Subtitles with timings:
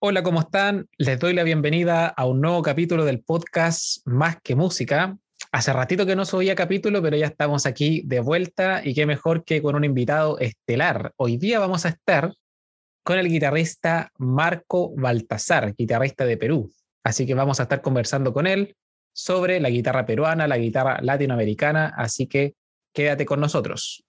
[0.00, 0.88] Hola, ¿cómo están?
[0.96, 5.18] Les doy la bienvenida a un nuevo capítulo del podcast Más que Música.
[5.50, 9.42] Hace ratito que no subía capítulo, pero ya estamos aquí de vuelta y qué mejor
[9.42, 11.10] que con un invitado estelar.
[11.16, 12.32] Hoy día vamos a estar
[13.02, 16.70] con el guitarrista Marco Baltasar, guitarrista de Perú.
[17.02, 18.76] Así que vamos a estar conversando con él
[19.12, 22.54] sobre la guitarra peruana, la guitarra latinoamericana, así que
[22.92, 24.04] quédate con nosotros.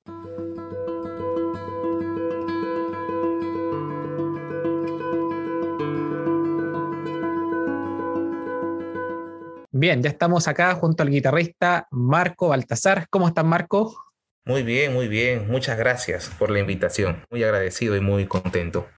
[9.79, 13.07] Bien, ya estamos acá junto al guitarrista Marco Baltasar.
[13.09, 13.95] ¿Cómo estás, Marco?
[14.43, 15.49] Muy bien, muy bien.
[15.49, 17.23] Muchas gracias por la invitación.
[17.29, 18.89] Muy agradecido y muy contento.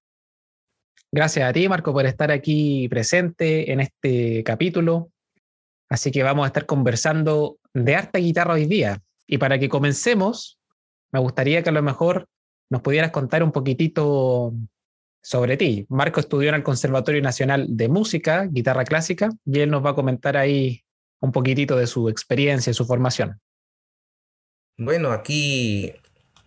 [1.11, 5.11] Gracias a ti, Marco, por estar aquí presente en este capítulo.
[5.87, 9.03] Así que vamos a estar conversando de arte guitarra hoy día.
[9.27, 10.57] Y para que comencemos,
[11.11, 12.25] me gustaría que a lo mejor
[12.71, 14.51] nos pudieras contar un poquitito
[15.21, 15.85] sobre ti.
[15.89, 19.95] Marco estudió en el Conservatorio Nacional de Música, guitarra clásica, y él nos va a
[19.95, 20.83] comentar ahí
[21.19, 23.39] un poquitito de su experiencia y su formación.
[24.77, 25.93] Bueno, aquí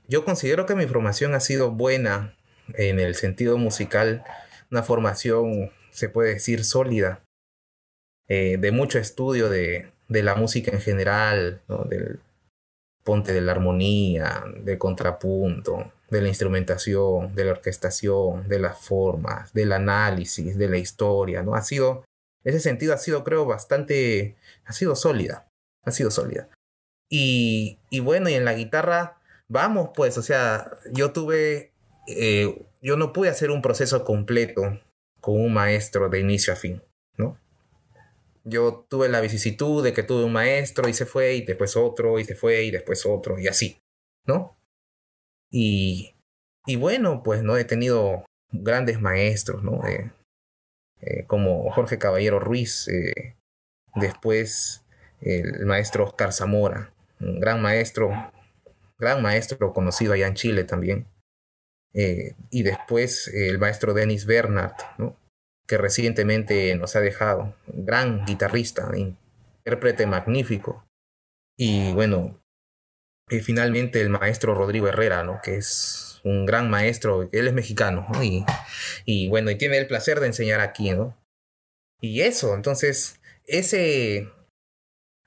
[0.09, 2.37] yo considero que mi formación ha sido buena
[2.75, 4.25] en el sentido musical,
[4.71, 7.23] una formación, se puede decir, sólida,
[8.29, 12.21] eh, de mucho estudio de, la música en general, del
[13.03, 19.53] ponte de la armonía, del contrapunto, de la instrumentación, de la orquestación, de las formas,
[19.53, 21.55] del análisis, de la historia, ¿no?
[21.55, 22.05] Ha sido,
[22.45, 25.49] ese sentido ha sido, creo, bastante, ha sido sólida,
[25.85, 26.49] ha sido sólida.
[27.11, 31.73] Y, y bueno, y en la guitarra, vamos, pues, o sea, yo tuve,
[32.07, 34.81] eh, yo no pude hacer un proceso completo
[35.21, 36.83] con un maestro de inicio a fin,
[37.17, 37.39] ¿no?
[38.45, 42.19] Yo tuve la vicisitud de que tuve un maestro y se fue, y después otro,
[42.19, 43.79] y se fue, y después otro, y así,
[44.27, 44.57] ¿no?
[45.57, 46.17] Y,
[46.67, 49.87] y bueno, pues no he tenido grandes maestros, ¿no?
[49.87, 50.11] Eh,
[51.01, 53.37] eh, como Jorge Caballero Ruiz, eh,
[53.95, 54.85] después
[55.21, 58.11] el maestro Oscar Zamora, un gran maestro,
[58.99, 61.07] gran maestro conocido allá en Chile también.
[62.51, 65.17] y después el maestro Dennis Bernard, ¿no?
[65.69, 70.85] que recientemente nos ha dejado, gran guitarrista, intérprete magnífico.
[71.57, 72.41] Y bueno,
[73.31, 75.41] y finalmente el maestro Rodrigo Herrera, ¿no?
[75.43, 78.23] Que es un gran maestro, él es mexicano, ¿no?
[78.23, 78.45] Y,
[79.05, 81.17] y bueno, y tiene el placer de enseñar aquí, ¿no?
[82.01, 84.29] Y eso, entonces, ese,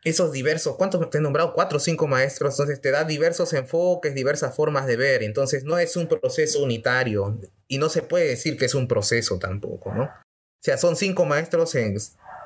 [0.03, 1.53] esos diversos, ¿cuántos te he nombrado?
[1.53, 5.77] Cuatro o cinco maestros, entonces te da diversos enfoques, diversas formas de ver, entonces no
[5.77, 10.03] es un proceso unitario y no se puede decir que es un proceso tampoco, ¿no?
[10.03, 11.97] O sea, son cinco maestros en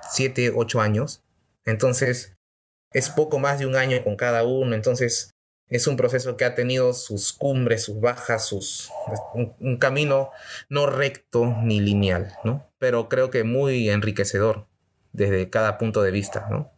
[0.10, 1.22] siete, ocho años,
[1.66, 2.34] entonces
[2.94, 5.31] es poco más de un año con cada uno, entonces
[5.72, 8.92] es un proceso que ha tenido sus cumbres, sus bajas, sus,
[9.34, 10.30] un, camino
[10.70, 12.68] no recto ni lineal, ¿no?
[12.78, 14.68] Pero creo que muy enriquecedor
[15.14, 16.70] desde cada punto de vista, ¿no?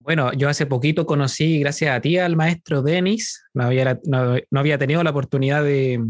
[0.00, 3.44] Bueno, yo hace poquito conocí, gracias a ti, al maestro Denis.
[3.52, 6.02] No había, no, había tenido la oportunidad de,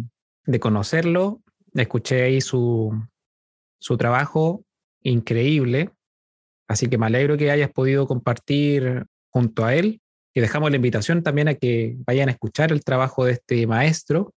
[0.46, 1.42] de, conocerlo.
[1.74, 2.92] Escuché ahí su,
[3.80, 4.64] su trabajo
[5.02, 5.90] increíble.
[6.68, 10.01] Así que me alegro que hayas podido compartir junto a él
[10.34, 14.32] y dejamos la invitación también a que vayan a escuchar el trabajo de este maestro.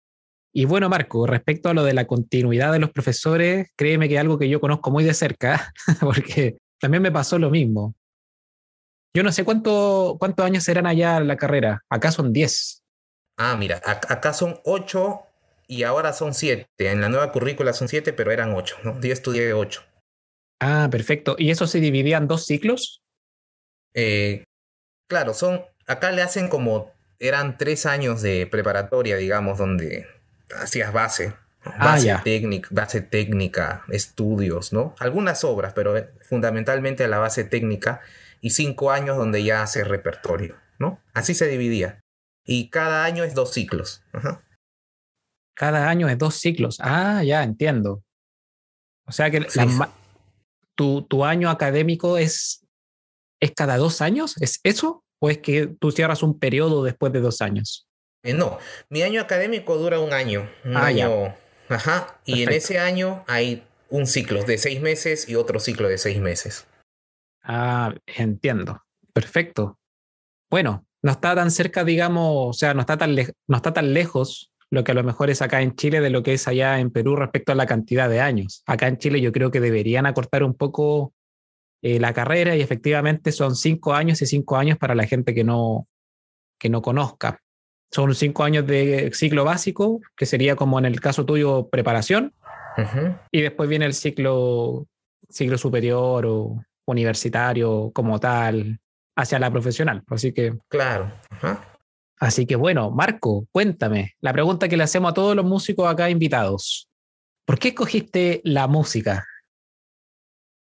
[0.53, 4.21] Y bueno, Marco, respecto a lo de la continuidad de los profesores, créeme que es
[4.21, 7.95] algo que yo conozco muy de cerca, porque también me pasó lo mismo.
[9.15, 11.83] Yo no sé cuánto, cuántos años serán allá en la carrera.
[11.89, 12.83] Acá son 10.
[13.37, 15.21] Ah, mira, acá son 8
[15.67, 16.67] y ahora son 7.
[16.79, 18.77] En la nueva currícula son 7, pero eran 8.
[18.83, 18.99] ¿no?
[18.99, 19.83] Yo estudié 8.
[20.59, 21.35] Ah, perfecto.
[21.37, 23.03] ¿Y eso se dividía en dos ciclos?
[23.93, 24.43] Eh,
[25.07, 30.07] claro, son acá le hacen como, eran tres años de preparatoria, digamos, donde
[30.55, 31.33] hacías base.
[31.65, 34.95] Ah, base, técnica, base técnica, estudios, ¿no?
[34.99, 38.01] Algunas obras, pero eh, fundamentalmente a la base técnica
[38.41, 40.99] y cinco años donde ya hace repertorio, ¿no?
[41.13, 42.01] Así se dividía.
[42.45, 44.03] Y cada año es dos ciclos.
[45.55, 46.79] Cada año es dos ciclos.
[46.81, 48.03] Ah, ya entiendo.
[49.05, 49.47] O sea que
[50.75, 52.65] tu, tu, año académico es,
[53.39, 55.03] es cada dos años, ¿es eso?
[55.23, 57.87] ¿O es que tú cierras un periodo después de dos años?
[58.23, 58.57] Eh, no,
[58.89, 60.49] mi año académico dura un año.
[60.65, 61.33] Un ah, año.
[61.69, 62.19] Ajá.
[62.25, 66.19] Y en ese año hay un ciclo de seis meses y otro ciclo de seis
[66.19, 66.67] meses.
[67.41, 68.83] Ah, entiendo.
[69.13, 69.79] Perfecto.
[70.49, 74.51] Bueno, no está tan cerca, digamos, o sea, no está tan, no está tan lejos
[74.71, 76.91] lo que a lo mejor es acá en Chile de lo que es allá en
[76.91, 78.61] Perú respecto a la cantidad de años.
[78.65, 81.13] Acá en Chile yo creo que deberían acortar un poco
[81.83, 85.43] eh, la carrera y efectivamente son cinco años y cinco años para la gente que
[85.43, 85.89] no,
[86.57, 87.41] que no conozca.
[87.91, 92.33] Son cinco años de ciclo básico, que sería como en el caso tuyo preparación,
[93.31, 94.87] Y después viene el ciclo,
[95.29, 98.79] ciclo superior o universitario como tal,
[99.17, 100.03] hacia la profesional.
[100.07, 100.57] Así que.
[100.69, 101.11] Claro.
[102.17, 106.09] Así que bueno, Marco, cuéntame, la pregunta que le hacemos a todos los músicos acá
[106.09, 106.87] invitados.
[107.45, 109.25] ¿Por qué escogiste la música?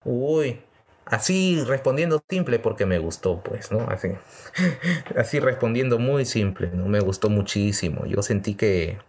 [0.05, 0.61] Uy,
[1.09, 3.87] así respondiendo simple porque me gustó, pues, ¿no?
[3.89, 4.09] Así,
[5.15, 6.87] así respondiendo muy simple, ¿no?
[6.87, 8.05] Me gustó muchísimo.
[8.05, 8.99] Yo sentí que,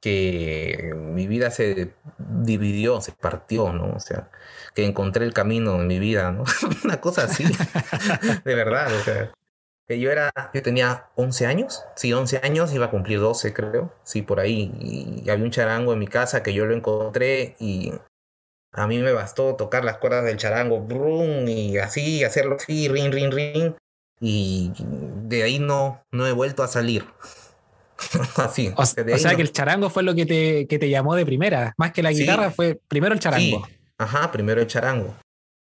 [0.00, 3.92] que mi vida se dividió, se partió, ¿no?
[3.92, 4.30] O sea,
[4.74, 6.44] que encontré el camino en mi vida, ¿no?
[6.84, 7.44] Una cosa así,
[8.44, 9.32] de verdad, o sea.
[9.88, 13.92] Que yo era, yo tenía 11 años, sí, 11 años, iba a cumplir 12 creo,
[14.04, 17.92] sí, por ahí, y había un charango en mi casa que yo lo encontré y
[18.72, 23.12] a mí me bastó tocar las cuerdas del charango, brum, y así, hacerlo así, ring,
[23.12, 23.74] ring, ring,
[24.20, 27.04] y de ahí no, no he vuelto a salir.
[28.36, 28.72] así.
[28.76, 31.92] O, sea, que el charango fue lo que te, que te llamó de primera, más
[31.92, 33.66] que la guitarra fue primero el charango.
[33.98, 35.14] Ajá, primero el charango.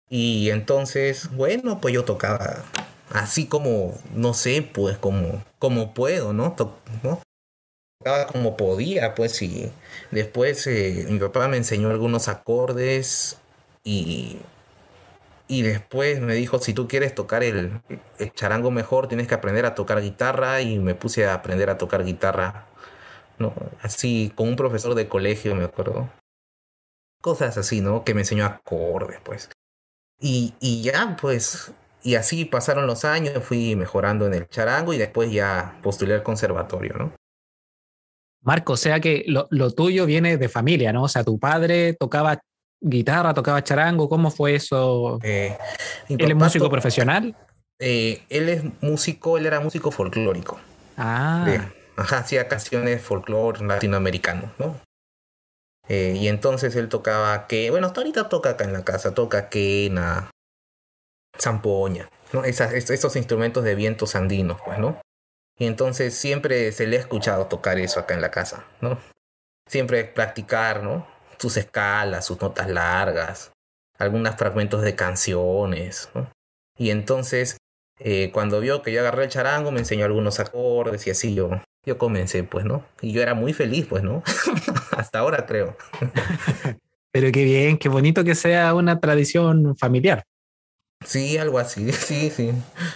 [0.10, 2.64] Y entonces, bueno, pues yo tocaba
[3.12, 6.56] así como, no sé, pues como, como puedo, ¿no?
[7.04, 7.22] ¿no?
[8.31, 9.71] Como podía, pues, y
[10.12, 13.38] después eh, mi papá me enseñó algunos acordes
[13.83, 14.38] y,
[15.48, 17.81] y después me dijo, si tú quieres tocar el,
[18.33, 22.04] charango mejor, tienes que aprender a tocar guitarra y me puse a aprender a tocar
[22.04, 22.65] guitarra,
[23.39, 23.54] ¿no?
[23.81, 26.09] Así, con un profesor de colegio, me acuerdo.
[27.21, 28.04] Cosas así, ¿no?
[28.04, 29.50] Que me enseñó acordes, pues.
[30.19, 31.71] Y, y ya, pues,
[32.04, 36.24] y así pasaron los años, fui mejorando en el charango y después ya postulé al
[36.24, 37.13] conservatorio, ¿no?
[38.42, 41.04] Marco, o sea que lo, tuyo viene de familia, ¿no?
[41.04, 42.39] O sea, tu padre tocaba
[42.80, 45.19] guitarra, tocaba charango, ¿cómo fue eso?
[45.24, 45.57] Eh,
[46.07, 47.36] ¿Él es músico profesional?
[47.80, 50.60] Eh, él es músico, él era músico folclórico.
[50.98, 51.45] Ah.
[51.95, 54.80] ajá, hacía canciones folclore latinoamericano, ¿no?
[55.90, 59.50] Eh, y entonces él tocaba que, bueno, hasta ahorita toca acá en la casa, toca
[59.50, 60.30] quena,
[61.40, 62.44] zampoña, ¿no?
[62.44, 65.00] Esas, esos instrumentos de vientos andinos, pues, ¿no?
[65.57, 69.00] Y entonces siempre se le ha escuchado tocar eso acá en la casa, ¿no?
[69.68, 71.07] Siempre practicar, ¿no?
[71.39, 73.51] Sus escalas, sus notas largas,
[73.98, 76.30] algunos fragmentos de canciones, ¿no?
[76.77, 77.57] Y entonces,
[78.00, 81.50] eh, cuando vio que yo agarré el charango, me enseñó algunos acordes y así yo,
[81.83, 82.86] yo comencé, pues, ¿no?
[83.01, 84.24] Y yo era muy feliz, pues, ¿no?
[84.95, 85.75] Hasta ahora creo.
[87.12, 90.24] Pero qué bien, qué bonito que sea una tradición familiar.
[91.06, 92.51] Sí, algo así, sí, sí.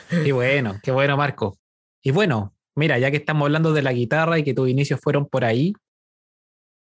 [0.10, 1.58] Qué bueno, qué bueno, Marco.
[2.04, 5.28] Y bueno, mira, ya que estamos hablando de la guitarra y que tus inicios fueron
[5.28, 5.74] por ahí,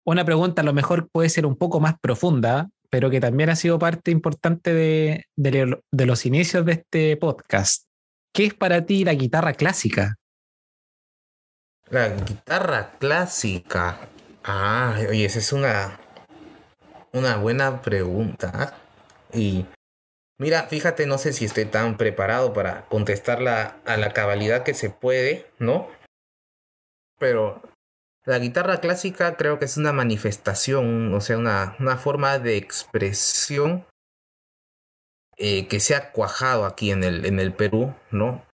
[0.06, 3.56] una pregunta a lo mejor puede ser un poco más profunda, pero que también ha
[3.56, 7.86] sido parte importante de, de, los inicios de este podcast.
[8.34, 10.16] ¿Qué es para ti la guitarra clásica?
[11.90, 14.00] La guitarra clásica.
[14.44, 16.00] Ah, oye, esa es una,
[17.14, 18.76] una buena pregunta.
[19.34, 19.66] Y
[20.40, 24.90] Mira, fíjate, no sé si estoy tan preparado para contestarla a la cabalidad que se
[24.90, 25.88] puede, ¿no?
[27.20, 27.62] Pero
[28.26, 33.86] la guitarra clásica creo que es una manifestación, o sea, una, una forma de expresión
[35.38, 38.46] eh, que se ha cuajado aquí en el, en el Perú, ¿no?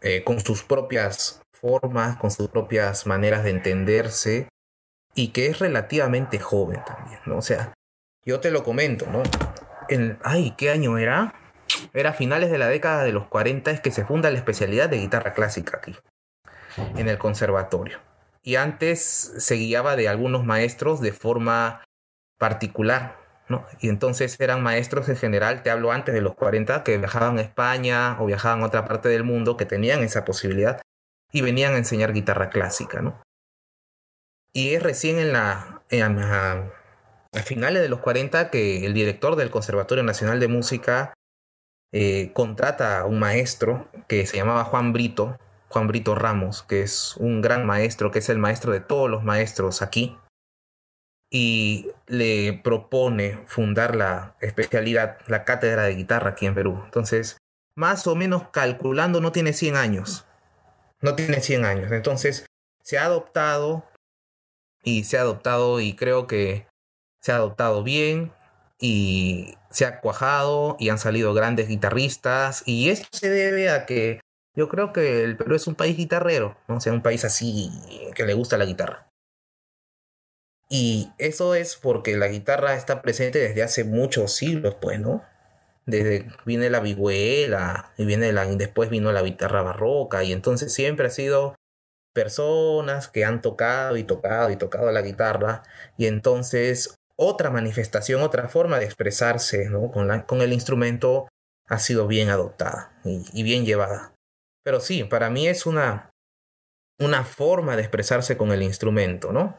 [0.00, 4.48] Eh, con sus propias formas, con sus propias maneras de entenderse
[5.14, 7.38] y que es relativamente joven también, ¿no?
[7.38, 7.74] O sea,
[8.24, 9.22] yo te lo comento, ¿no?
[10.22, 11.34] Ay, ¿qué año era?
[11.92, 14.98] Era finales de la década de los 40 es que se funda la especialidad de
[14.98, 15.96] guitarra clásica aquí,
[16.96, 17.98] en el conservatorio.
[18.42, 21.84] Y antes se guiaba de algunos maestros de forma
[22.38, 23.18] particular,
[23.48, 23.66] ¿no?
[23.80, 27.42] Y entonces eran maestros en general, te hablo antes de los 40, que viajaban a
[27.42, 30.80] España o viajaban a otra parte del mundo, que tenían esa posibilidad
[31.32, 33.20] y venían a enseñar guitarra clásica, ¿no?
[34.52, 36.72] Y es recién en la, en la
[37.32, 41.14] a finales de los 40 que el director del Conservatorio Nacional de Música
[41.92, 47.16] eh, contrata a un maestro que se llamaba Juan Brito, Juan Brito Ramos, que es
[47.16, 50.16] un gran maestro, que es el maestro de todos los maestros aquí,
[51.30, 56.80] y le propone fundar la especialidad, la cátedra de guitarra aquí en Perú.
[56.84, 57.36] Entonces,
[57.74, 60.26] más o menos calculando, no tiene 100 años.
[61.00, 61.92] No tiene 100 años.
[61.92, 62.46] Entonces,
[62.82, 63.84] se ha adoptado
[64.82, 66.67] y se ha adoptado y creo que
[67.20, 68.32] se ha adoptado bien
[68.80, 74.20] y se ha cuajado y han salido grandes guitarristas y esto se debe a que
[74.54, 76.76] yo creo que el Perú es un país guitarrero, ¿no?
[76.76, 77.70] O sea, un país así
[78.14, 79.08] que le gusta la guitarra.
[80.68, 85.22] Y eso es porque la guitarra está presente desde hace muchos siglos, pues, ¿no?
[85.86, 91.06] Desde viene la vihuela y viene la, después vino la guitarra barroca y entonces siempre
[91.06, 91.54] ha sido
[92.12, 95.62] personas que han tocado y tocado y tocado la guitarra
[95.96, 99.90] y entonces otra manifestación, otra forma de expresarse ¿no?
[99.90, 101.28] con, la, con el instrumento
[101.68, 104.14] ha sido bien adoptada y, bien llevada.
[104.64, 106.10] Pero sí, para mí es una,
[107.00, 109.58] una forma de expresarse con el instrumento, ¿no?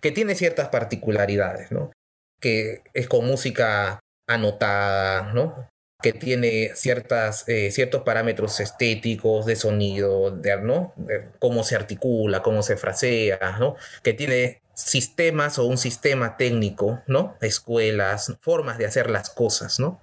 [0.00, 1.92] Que tiene ciertas particularidades, ¿no?
[2.40, 5.68] Que es con música anotada, ¿no?
[6.00, 10.94] que tiene ciertas, eh, ciertos parámetros estéticos de sonido, de, ¿no?
[11.40, 13.74] cómo se articula, cómo se frasea, ¿no?
[14.04, 17.36] que tiene sistemas o un sistema técnico, ¿no?
[17.40, 20.00] escuelas, formas de hacer las cosas, ¿no?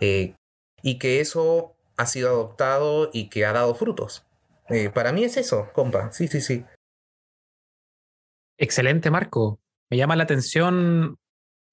[0.00, 0.34] Eh,
[0.82, 4.26] y que eso ha sido adoptado y que ha dado frutos.
[4.68, 6.64] Eh, para mí es eso, compa, sí, sí, sí.
[8.58, 9.60] Excelente, Marco.
[9.90, 11.16] Me llama la atención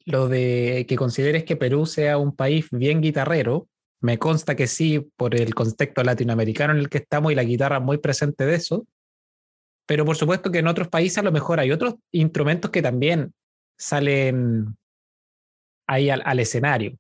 [0.06, 3.68] lo de que consideres que Perú sea un país bien guitarrero,
[4.00, 7.80] me consta que sí, por el contexto latinoamericano en el que estamos y la guitarra
[7.80, 8.86] muy presente de eso,
[9.86, 13.34] pero por supuesto que en otros países a lo mejor hay otros instrumentos que también
[13.78, 14.78] salen
[15.88, 16.98] ahí al, escenario.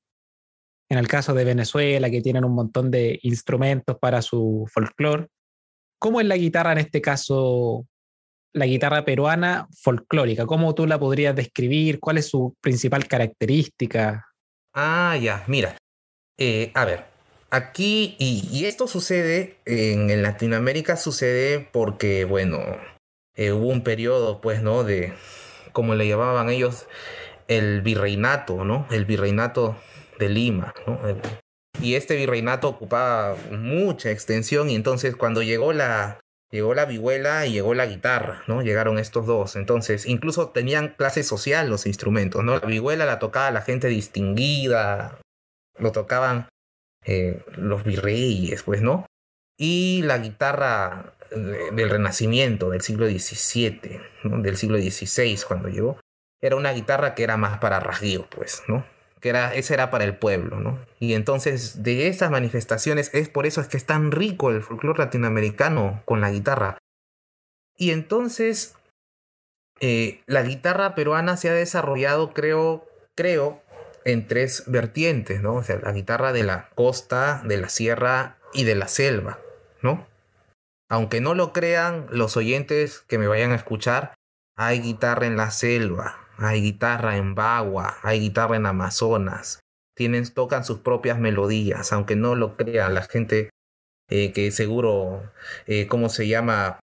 [0.89, 5.27] En el caso de Venezuela, que tienen un montón de instrumentos para su folclore,
[5.97, 7.87] ¿cómo es la guitarra en este caso
[8.53, 10.45] la guitarra peruana folclórica?
[10.45, 11.99] ¿Cómo tú la podrías describir?
[11.99, 14.27] ¿Cuál es su principal característica?
[14.73, 15.77] Ah, ya, mira.
[16.37, 17.12] Eh, a ver,
[17.53, 22.59] aquí, y, esto sucede, en, Latinoamérica sucede porque, bueno,
[23.35, 24.83] eh, hubo un periodo, pues, ¿no?
[24.83, 25.13] De,
[25.71, 26.87] como le llamaban ellos,
[27.47, 28.87] el virreinato, ¿no?
[28.91, 29.77] El virreinato
[30.19, 30.99] de Lima, ¿no?
[31.81, 36.19] y este virreinato ocupaba mucha extensión y entonces cuando llegó la,
[36.51, 38.61] llegó la vihuela y llegó la guitarra, ¿no?
[38.61, 39.55] Llegaron estos dos.
[39.55, 42.59] Entonces, incluso tenían clase social los instrumentos, ¿no?
[42.59, 45.19] La vihuela la tocaba la gente distinguida,
[45.77, 46.47] lo tocaban
[47.05, 49.05] eh, los virreyes, pues, ¿no?
[49.57, 55.99] Y la guitarra eh, del Renacimiento, del siglo XVII, del siglo XVI, cuando llegó,
[56.41, 58.83] era una guitarra que era más para rasgueo, pues, ¿no?
[59.23, 60.77] que era, ese era para el pueblo, ¿no?
[60.99, 64.99] Y entonces de esas manifestaciones es por eso es que es tan rico el folclore
[64.99, 66.77] latinoamericano con la guitarra.
[67.77, 68.75] Y entonces
[69.79, 73.62] eh, la guitarra peruana se ha desarrollado, creo, creo,
[74.05, 75.55] en tres vertientes, ¿no?
[75.55, 79.39] O sea, la guitarra de la costa, de la sierra y de la selva,
[79.81, 80.07] ¿no?
[80.89, 84.13] Aunque no lo crean los oyentes que me vayan a escuchar,
[84.55, 89.59] hay guitarra en la selva, hay guitarra en Bagua, hay guitarra en Amazonas.
[89.95, 93.49] Tienen, tocan sus propias melodías, aunque no lo crean la gente
[94.09, 95.31] eh, que seguro,
[95.65, 96.79] eh, ¿cómo se llama?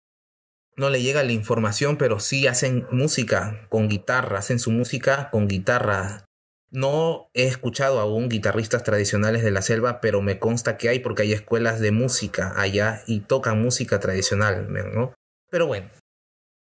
[0.76, 5.46] No le llega la información, pero sí hacen música con guitarra, hacen su música con
[5.46, 6.24] guitarra.
[6.70, 11.22] No he escuchado aún guitarristas tradicionales de la selva, pero me consta que hay porque
[11.22, 15.12] hay escuelas de música allá y tocan música tradicional, ¿no?
[15.50, 15.90] Pero bueno,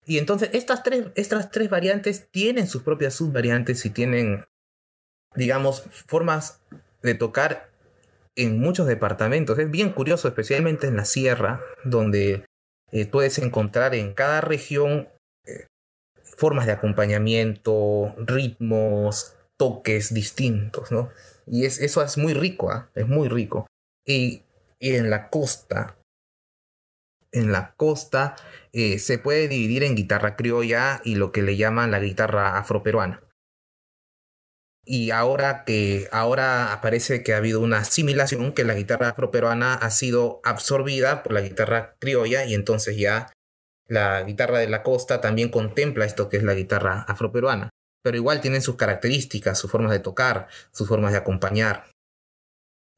[0.06, 4.44] y entonces estas tres, estas tres variantes tienen sus propias subvariantes y tienen,
[5.34, 6.60] digamos, formas
[7.02, 7.70] de tocar
[8.36, 9.58] en muchos departamentos.
[9.58, 12.44] Es bien curioso, especialmente en la sierra, donde
[12.92, 15.08] eh, puedes encontrar en cada región
[15.46, 15.66] eh,
[16.22, 21.10] formas de acompañamiento, ritmos, toques distintos, ¿no?
[21.46, 22.90] Y es, eso es muy rico, ¿ah?
[22.94, 23.66] es muy rico.
[24.06, 24.42] y
[24.80, 25.96] en la costa
[27.34, 28.36] en la costa
[28.72, 33.22] eh, se puede dividir en guitarra criolla y lo que le llaman la guitarra afroperuana.
[34.86, 39.90] Y ahora que ahora parece que ha habido una asimilación, que la guitarra afroperuana ha
[39.90, 43.32] sido absorbida por la guitarra criolla y entonces ya
[43.88, 47.70] la guitarra de la costa también contempla esto que es la guitarra afroperuana.
[48.04, 51.90] Pero igual tienen sus características, sus formas de tocar, sus formas de acompañar.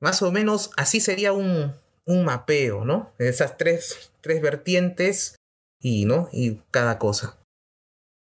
[0.01, 1.73] Más o menos así sería un,
[2.05, 3.13] un mapeo, ¿no?
[3.19, 5.37] Esas tres, tres vertientes
[5.81, 6.29] y, ¿no?
[6.33, 7.39] Y cada cosa.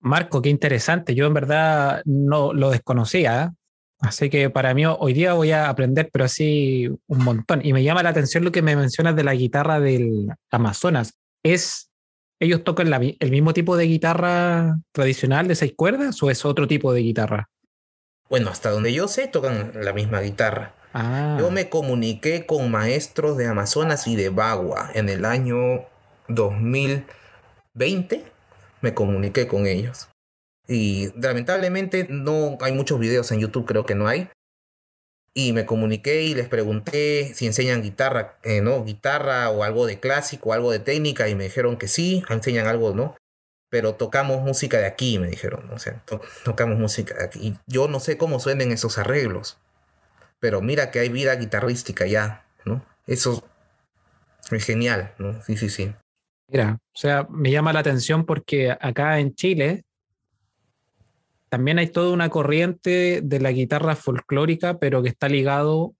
[0.01, 1.15] Marco, qué interesante.
[1.15, 3.45] Yo en verdad no lo desconocía.
[3.45, 3.57] ¿eh?
[4.01, 7.61] Así que para mí hoy día voy a aprender, pero así un montón.
[7.65, 11.15] Y me llama la atención lo que me mencionas de la guitarra del Amazonas.
[11.45, 11.90] ¿Es,
[12.41, 16.93] ellos tocan el mismo tipo de guitarra tradicional de seis cuerdas o es otro tipo
[16.93, 17.51] de guitarra?
[18.31, 20.75] Bueno, hasta donde yo sé, tocan la misma guitarra.
[20.95, 21.37] Ah.
[21.39, 25.85] Yo me comuniqué con maestros de Amazonas y de Bagua en el año
[26.29, 28.25] 2020.
[28.81, 30.09] Me comuniqué con ellos.
[30.67, 34.29] Y lamentablemente no hay muchos videos en YouTube, creo que no hay.
[35.35, 38.85] Y me comuniqué y les pregunté si enseñan guitarra, eh, ¿no?
[38.85, 42.95] Guitarra o algo de clásico, algo de técnica, y me dijeron que sí, enseñan algo,
[42.95, 43.15] ¿no?
[43.69, 46.03] Pero tocamos música de aquí, me dijeron, o sea,
[46.45, 47.57] tocamos música de aquí.
[47.67, 49.59] Yo no sé cómo suenen esos arreglos
[50.41, 52.83] pero mira que hay vida guitarrística ya, ¿no?
[53.07, 53.45] Eso
[54.51, 55.41] es genial, ¿no?
[55.43, 55.93] Sí, sí, sí.
[56.49, 59.85] Mira, o sea, me llama la atención porque acá en Chile
[61.51, 65.95] también hay toda una corriente de la guitarra folclórica, pero que está ligado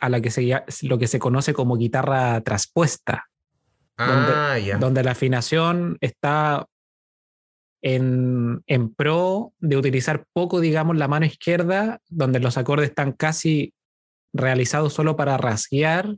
[0.00, 3.26] a la que se, lo que se conoce como guitarra traspuesta.
[3.96, 6.66] Ah, donde, donde la afinación está
[7.82, 13.74] en, en, pro de utilizar poco, digamos, la mano izquierda, donde los acordes están casi
[14.32, 16.16] realizados solo para rasguear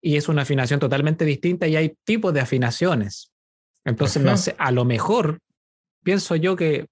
[0.00, 3.30] y es una afinación totalmente distinta y hay tipos de afinaciones.
[3.84, 5.38] Entonces, no sé, a lo mejor
[6.02, 6.86] pienso yo que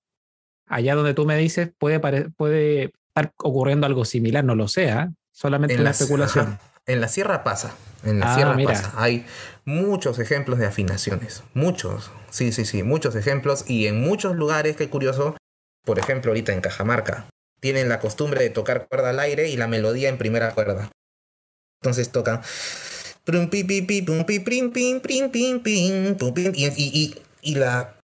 [0.70, 2.00] allá donde tú me dices puede,
[2.30, 5.12] puede estar ocurriendo algo similar, no lo sé, ¿ah?
[5.32, 6.58] solamente en una especulación.
[6.86, 7.74] En la sierra pasa,
[8.04, 8.92] en la ah, sierra pasa.
[8.96, 9.26] Hay
[9.64, 14.88] muchos ejemplos de afinaciones, muchos, sí, sí, sí, muchos ejemplos y en muchos lugares, qué
[14.88, 15.36] curioso,
[15.84, 17.26] por ejemplo, ahorita en Cajamarca,
[17.60, 20.90] tienen la costumbre de tocar cuerda al aire y la melodía en primera cuerda.
[21.82, 22.40] Entonces tocan
[26.54, 27.99] y, y, la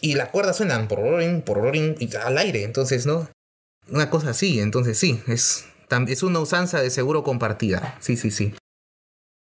[0.00, 3.28] y la cuerda suena por al aire, entonces, ¿no?
[3.88, 5.66] Una cosa así, entonces sí, es,
[6.08, 7.96] es una usanza de seguro compartida.
[8.00, 8.54] Sí, sí, sí.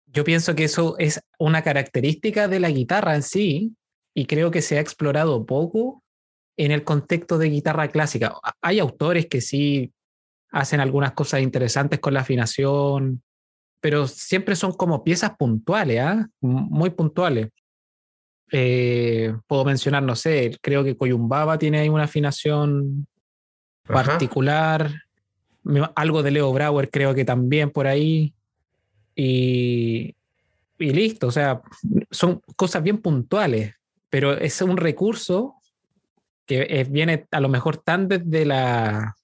[0.06, 3.75] Yo pienso que eso es una característica de la guitarra en sí
[4.13, 6.04] y creo que se ha explorado poco
[6.58, 8.36] en el contexto de guitarra clásica.
[8.62, 9.92] Hay autores que sí
[10.51, 13.22] hacen algunas cosas interesantes con la afinación,
[13.80, 16.27] pero siempre son como piezas puntuales, ¿ah?
[16.42, 17.50] muy puntuales.
[18.51, 23.08] Eh, puedo mencionar, no sé, creo que Coyumbaba tiene ahí una afinación
[23.84, 24.92] particular.
[25.96, 28.34] Algo de Leo Brauer creo que también por ahí.
[29.16, 30.16] Y,
[30.80, 31.62] y listo, o sea,
[32.12, 33.74] son cosas bien puntuales,
[34.10, 35.56] pero es un recurso
[36.46, 39.16] que viene a lo mejor tan desde la,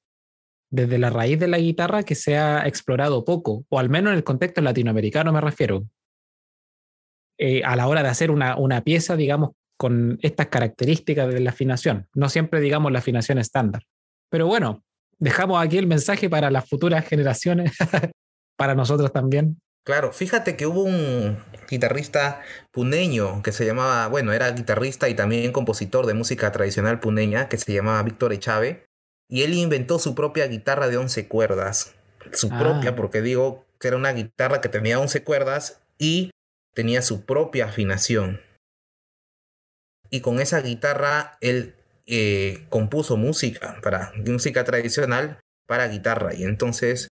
[0.70, 4.18] desde la raíz de la guitarra que se ha explorado poco, o al menos en
[4.18, 5.86] el contexto latinoamericano me refiero.
[7.38, 11.50] Eh, a la hora de hacer una, una, pieza, digamos, con estas características de la
[11.50, 13.84] afinación, no siempre, digamos, la afinación estándar.
[14.30, 14.84] Pero bueno,
[15.18, 17.74] dejamos aquí el mensaje para las futuras generaciones,
[18.58, 19.60] para nosotros también.
[19.86, 21.38] Claro, fíjate que hubo un
[21.70, 27.50] guitarrista puneño que se llamaba, bueno, era guitarrista y también compositor de música tradicional puneña,
[27.50, 28.86] que se llamaba Víctor Echave,
[29.30, 31.96] y él inventó su propia guitarra de 11 cuerdas.
[32.32, 32.60] Su ah.
[32.60, 36.32] propia, porque digo que era una guitarra que tenía 11 cuerdas y
[36.74, 38.42] tenía su propia afinación.
[40.10, 46.34] Y con esa guitarra él eh, compuso música, para, música tradicional para guitarra.
[46.34, 47.08] Y entonces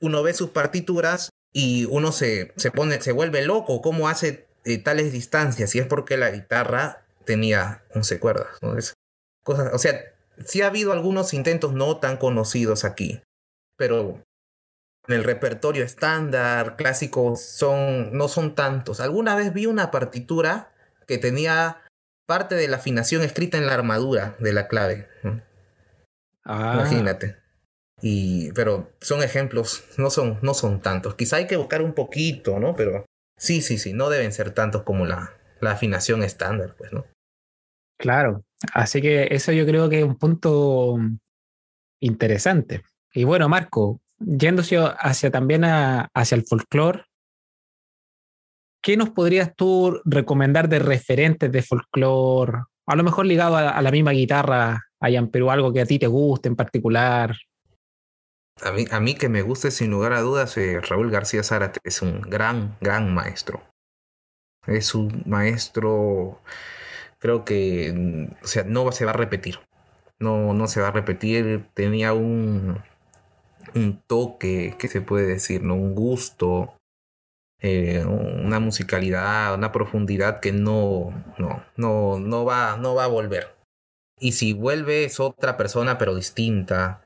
[0.00, 4.78] uno ve sus partituras y uno se, se pone, se vuelve loco cómo hace eh,
[4.78, 5.74] tales distancias.
[5.74, 8.48] Y es porque la guitarra tenía 11 cuerdas.
[9.44, 10.00] o sea,
[10.44, 13.22] sí ha habido algunos intentos no tan conocidos aquí,
[13.76, 14.22] pero
[15.08, 19.00] en el repertorio estándar, clásico, son, no son tantos.
[19.00, 20.72] Alguna vez vi una partitura
[21.06, 21.82] que tenía
[22.26, 25.08] parte de la afinación escrita en la armadura de la clave.
[26.44, 26.72] Ah.
[26.74, 27.36] Imagínate.
[28.02, 31.14] Y, pero son ejemplos, no son, no son tantos.
[31.14, 32.74] Quizá hay que buscar un poquito, ¿no?
[32.76, 33.06] Pero
[33.38, 37.06] sí, sí, sí, no deben ser tantos como la, la afinación estándar, pues, ¿no?
[37.98, 40.98] Claro, así que eso yo creo que es un punto
[42.00, 42.82] interesante.
[43.14, 47.04] Y bueno, Marco, yéndose hacia también hacia el folclore,
[48.82, 52.64] ¿qué nos podrías tú recomendar de referentes de folclore?
[52.86, 55.98] A lo mejor ligado a, la misma guitarra allá en Perú, algo que a ti
[55.98, 57.36] te guste en particular.
[58.62, 61.80] A mí, a mí que me guste sin lugar a dudas, eh, Raúl García Zárate
[61.84, 63.62] es un gran, gran maestro.
[64.66, 66.40] Es un maestro
[67.18, 69.58] creo que mm, o sea, no se va a repetir.
[70.18, 71.66] No, no se va a repetir.
[71.74, 72.82] Tenía un,
[73.76, 75.62] un toque, ¿qué se puede decir?
[75.62, 75.74] ¿no?
[75.74, 76.76] Un gusto,
[77.60, 83.54] eh, una musicalidad, una profundidad que no, no, no, no, va, no va a volver.
[84.18, 87.04] Y si vuelve es otra persona, pero distinta.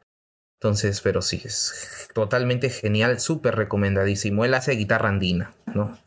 [0.61, 4.45] Entonces, pero sí, es totalmente genial, súper recomendadísimo.
[4.45, 5.99] Él hace guitarra andina, ¿no?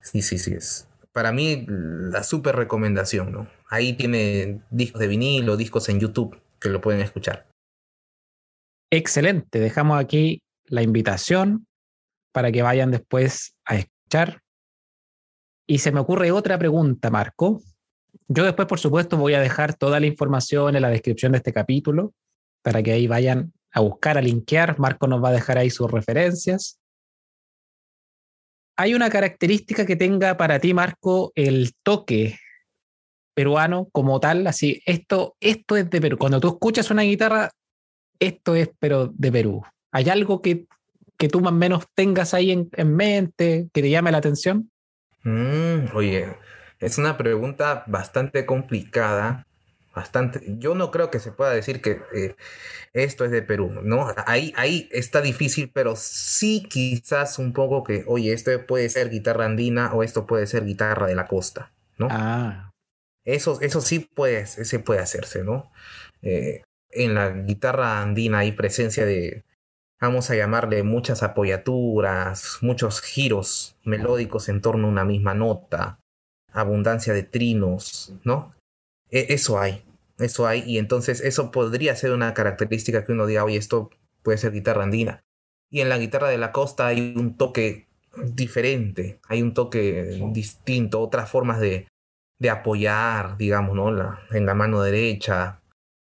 [0.00, 3.48] Sí, sí, sí, es para mí la super recomendación, ¿no?
[3.68, 7.46] Ahí tiene discos de vinilo, discos en YouTube que lo pueden escuchar.
[8.94, 11.66] Excelente, dejamos aquí la invitación
[12.30, 14.42] para que vayan después a escuchar.
[15.66, 17.62] Y se me ocurre otra pregunta, Marco.
[18.28, 21.54] Yo después, por supuesto, voy a dejar toda la información en la descripción de este
[21.54, 22.12] capítulo
[22.60, 24.78] para que ahí vayan a buscar, a linkear.
[24.78, 26.78] Marco nos va a dejar ahí sus referencias.
[28.76, 32.38] ¿Hay una característica que tenga para ti, Marco, el toque
[33.34, 34.46] peruano como tal?
[34.46, 36.18] Así, esto, esto es de Perú.
[36.18, 37.50] Cuando tú escuchas una guitarra,
[38.26, 39.62] esto es, pero de Perú.
[39.90, 40.66] ¿Hay algo que,
[41.18, 44.70] que tú más o menos tengas ahí en, mente, que te llame la atención?
[45.24, 46.36] Mm, oye,
[46.78, 49.46] Es una pregunta bastante complicada,
[49.94, 50.42] bastante.
[50.58, 52.34] Yo no creo que se pueda decir que eh,
[52.92, 54.08] esto es de Perú, ¿no?
[54.26, 59.46] Ahí, ahí está difícil, pero sí quizás un poco que, oye, esto puede ser guitarra
[59.46, 62.08] andina o esto puede ser guitarra de la costa, ¿no?
[62.10, 62.70] Ah.
[63.24, 65.70] Eso, eso sí puede, se puede hacerse, ¿no?
[66.22, 69.44] Eh, en la guitarra andina hay presencia de,
[70.00, 75.98] vamos a llamarle, muchas apoyaturas, muchos giros melódicos en torno a una misma nota,
[76.52, 78.54] abundancia de trinos, ¿no?
[79.10, 79.82] E, eso hay,
[80.18, 83.90] eso hay, y entonces eso podría ser una característica que uno diga, oye, esto
[84.22, 85.24] puede ser guitarra andina.
[85.70, 91.00] Y en la guitarra de la costa hay un toque diferente, hay un toque distinto,
[91.00, 91.88] otras formas de,
[92.38, 93.90] de apoyar, digamos, ¿no?
[93.90, 95.61] La, en la mano derecha,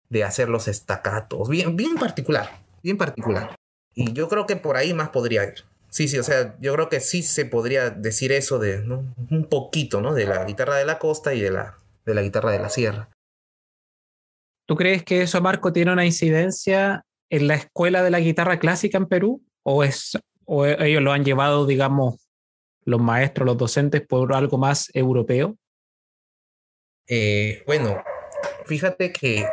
[0.08, 2.50] de hacer los estacatos, bien, bien particular,
[2.82, 3.54] bien particular.
[3.94, 5.64] Y yo creo que por ahí más podría ir.
[5.90, 10.00] Sí, sí, o sea, yo creo que sí se podría decir eso de un poquito,
[10.00, 10.14] ¿no?
[10.14, 13.08] De la guitarra de la costa y de la, de la guitarra de la sierra.
[14.66, 18.98] ¿Tú crees que eso, Marco, tiene una incidencia en la escuela de la guitarra clásica
[18.98, 19.42] en Perú?
[19.62, 22.28] ¿O, es, o ellos lo han llevado, digamos,
[22.84, 25.56] los maestros, los docentes, por algo más europeo?
[27.06, 28.02] Eh, bueno,
[28.66, 29.46] fíjate que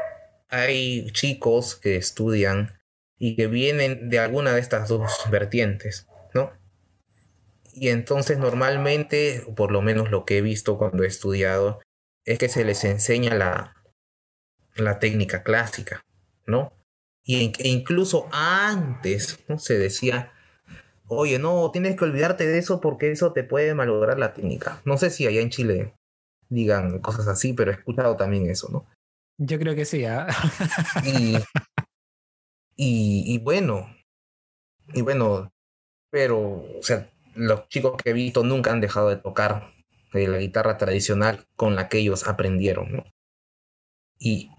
[0.56, 2.80] hay chicos que estudian
[3.18, 6.52] y que vienen de alguna de estas dos vertientes, ¿no?
[7.74, 11.82] Y entonces normalmente, por lo menos lo que he visto cuando he estudiado,
[12.26, 13.76] es que se les enseña la,
[14.76, 16.02] la técnica clásica,
[16.46, 16.74] ¿no?
[17.24, 20.32] Y e incluso antes se decía,
[21.08, 24.82] oye, no, tienes que olvidarte de eso porque eso te puede malograr la técnica.
[24.86, 25.94] No sé si allá en Chile
[26.50, 28.86] digan cosas así, pero he escuchado también eso, ¿no?
[29.38, 30.06] Yo creo que sí.
[30.06, 30.28] ¿ah?
[32.78, 33.96] Y, y, bueno,
[34.94, 35.50] y bueno,
[36.12, 36.40] pero,
[36.78, 39.72] o sea, los chicos que he visto nunca han dejado de tocar
[40.14, 43.06] eh, la guitarra tradicional con la que ellos aprendieron, ¿no?
[44.20, 44.52] Y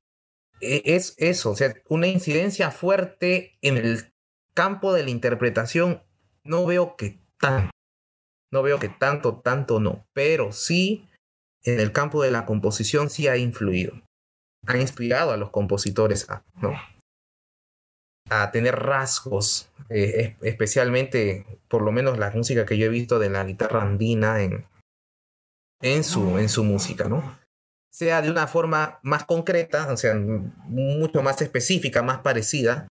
[0.63, 4.13] e, es eso, o sea, una incidencia fuerte en el
[4.55, 6.03] campo de la interpretación,
[6.43, 7.71] no veo que tanto,
[8.51, 11.07] no veo que tanto, tanto no, pero sí
[11.65, 14.06] en el campo de la composición sí ha influido
[14.67, 16.43] ha inspirado a los compositores a,
[18.51, 23.45] tener rasgos, eh, especialmente, por lo menos la música que yo he visto de la
[23.45, 27.39] guitarra andina en, su, música, ¿no?
[27.93, 32.89] Sea de una forma más concreta, o sea, mucho más específica, más parecida,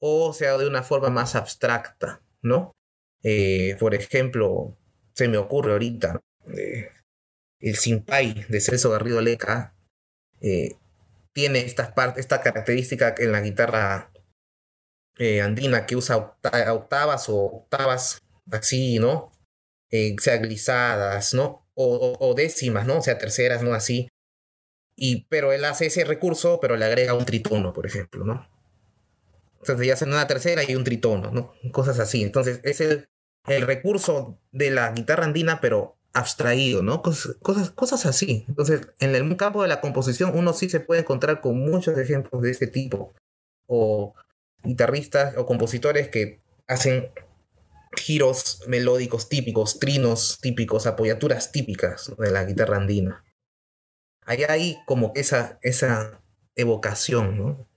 [0.00, 2.72] o sea de una forma más abstracta, ¿no?
[3.22, 4.74] Eh, por ejemplo,
[5.14, 6.90] se me ocurre ahorita eh,
[7.60, 9.74] el Simpay de Celso Garrido Leca,
[11.38, 14.10] tiene estas partes, esta característica en la guitarra
[15.18, 18.20] eh, andina que usa octavas o octavas
[18.50, 19.30] así, ¿no?
[19.88, 21.64] Eh, sea glisadas, ¿no?
[21.74, 22.98] O, décimas, ¿no?
[22.98, 23.72] O sea, terceras, ¿no?
[23.72, 24.08] Así.
[24.96, 28.50] Y, pero él hace ese recurso, pero le agrega un tritono, por ejemplo, ¿no?
[29.60, 31.54] Entonces ya hacen una tercera y un tritono, ¿no?
[31.70, 32.24] Cosas así.
[32.24, 33.08] Entonces es el,
[33.46, 37.02] el recurso de la guitarra andina, pero abstraído, ¿no?
[37.02, 37.36] Cosas,
[37.74, 38.44] cosas, así.
[38.48, 42.42] Entonces, en el campo de la composición uno sí se puede encontrar con muchos ejemplos
[42.42, 43.14] de ese tipo.
[43.66, 44.14] O
[44.62, 47.08] guitarristas o compositores que hacen
[47.96, 53.24] giros melódicos típicos, trinos típicos, apoyaturas típicas de la guitarra andina.
[54.24, 56.20] Hay ahí como esa, esa
[56.54, 57.68] evocación, ¿no?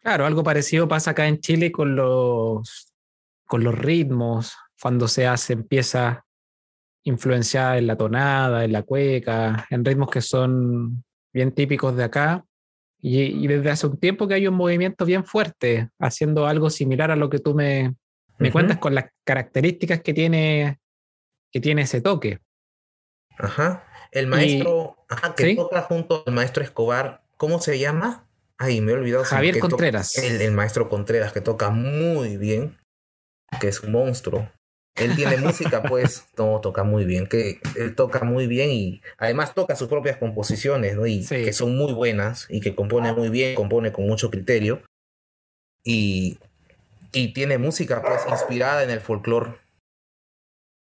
[0.00, 2.92] Claro, algo parecido pasa acá en Chile con los,
[3.46, 6.24] con los ritmos, cuando se hace, empieza
[7.04, 12.44] influenciada en la tonada, en la cueca, en ritmos que son bien típicos de acá.
[13.04, 17.16] Y, desde hace un tiempo que hay un movimiento bien fuerte, haciendo algo similar a
[17.16, 17.96] lo que tú me,
[18.38, 20.78] me cuentas con las características que tiene,
[21.50, 22.38] que tiene ese toque.
[23.38, 23.84] Ajá.
[24.12, 24.98] El maestro
[25.36, 28.28] que toca junto al maestro Escobar, ¿cómo se llama?
[28.56, 29.24] Ay, me he olvidado.
[29.24, 30.16] Javier Contreras.
[30.18, 32.78] El, el, maestro Contreras, que toca muy bien,
[33.60, 34.48] que es un monstruo.
[34.96, 39.54] Él tiene música, pues, no, toca muy bien, que él toca muy bien y además
[39.54, 41.06] toca sus propias composiciones, ¿no?
[41.06, 44.82] Y que son muy buenas y que compone muy bien, compone con mucho criterio.
[45.84, 46.38] Y,
[47.12, 49.54] y tiene música, pues, inspirada en el folclore.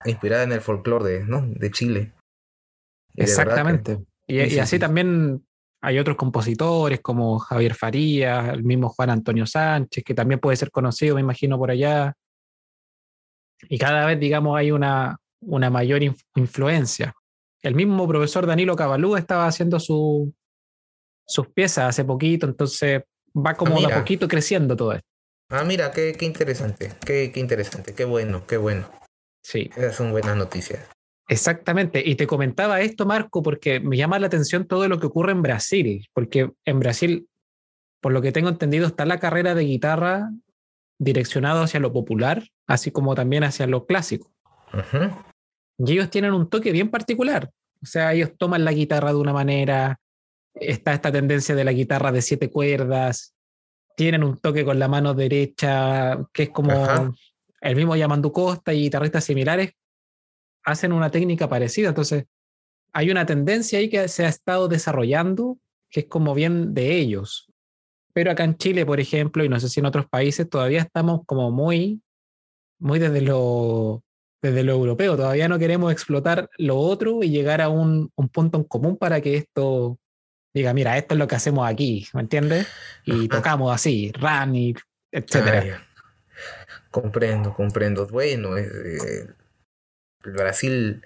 [0.04, 1.42] Inspirada en el folclore de, ¿no?
[1.46, 2.12] de Chile.
[3.16, 4.04] Exactamente.
[4.26, 5.46] y, así también
[5.80, 10.70] hay otros compositores como Javier Faría, el mismo Juan Antonio Sánchez, que también puede ser
[10.70, 12.16] conocido, me imagino, por allá
[13.68, 16.00] y cada vez, digamos, hay una, una mayor
[16.34, 17.14] influencia.
[17.62, 20.32] El mismo profesor Danilo Cabalú estaba haciendo su,
[21.26, 23.02] sus piezas hace poquito, entonces
[23.34, 25.08] va como ah, de a poquito creciendo todo esto.
[25.50, 28.90] Ah, mira, qué, qué interesante, qué, qué, interesante, qué bueno, qué bueno.
[29.42, 29.70] Sí.
[29.76, 30.88] Esas son buenas noticias.
[31.28, 32.02] Exactamente.
[32.04, 35.42] Y te comentaba esto, Marco, porque me llama la atención todo lo que ocurre en
[35.42, 37.28] Brasil, porque en Brasil,
[38.00, 40.30] por lo que tengo entendido, está la carrera de guitarra
[40.98, 44.32] direccionado hacia lo popular, así como también hacia lo clásico.
[45.78, 47.50] Y ellos tienen un toque bien particular.
[47.82, 50.00] O sea, ellos toman la guitarra de una manera,
[50.54, 53.34] está esta tendencia de la guitarra de siete cuerdas,
[53.96, 57.14] tienen un toque con la mano derecha, que es como
[57.60, 59.72] el mismo Yamandu Costa y guitarristas similares,
[60.64, 61.88] hacen una técnica parecida.
[61.88, 62.24] Entonces,
[62.92, 65.58] hay una tendencia ahí que se ha estado desarrollando
[65.90, 67.46] que es como bien de ellos.
[68.14, 71.22] Pero acá en Chile, por ejemplo, y no sé si en otros países, todavía estamos
[71.26, 72.00] como muy,
[72.78, 74.02] muy desde lo,
[74.40, 75.16] desde lo europeo.
[75.16, 79.20] Todavía no queremos explotar lo otro y llegar a un, un punto en común para
[79.20, 79.98] que esto
[80.54, 82.68] diga, mira, esto es lo que hacemos aquí, ¿me entiendes?
[83.04, 84.74] Y tocamos así, run y
[85.10, 85.82] etcétera.
[86.90, 88.06] comprendo, comprendo.
[88.06, 89.26] Bueno, eh,
[90.24, 91.02] el Brasil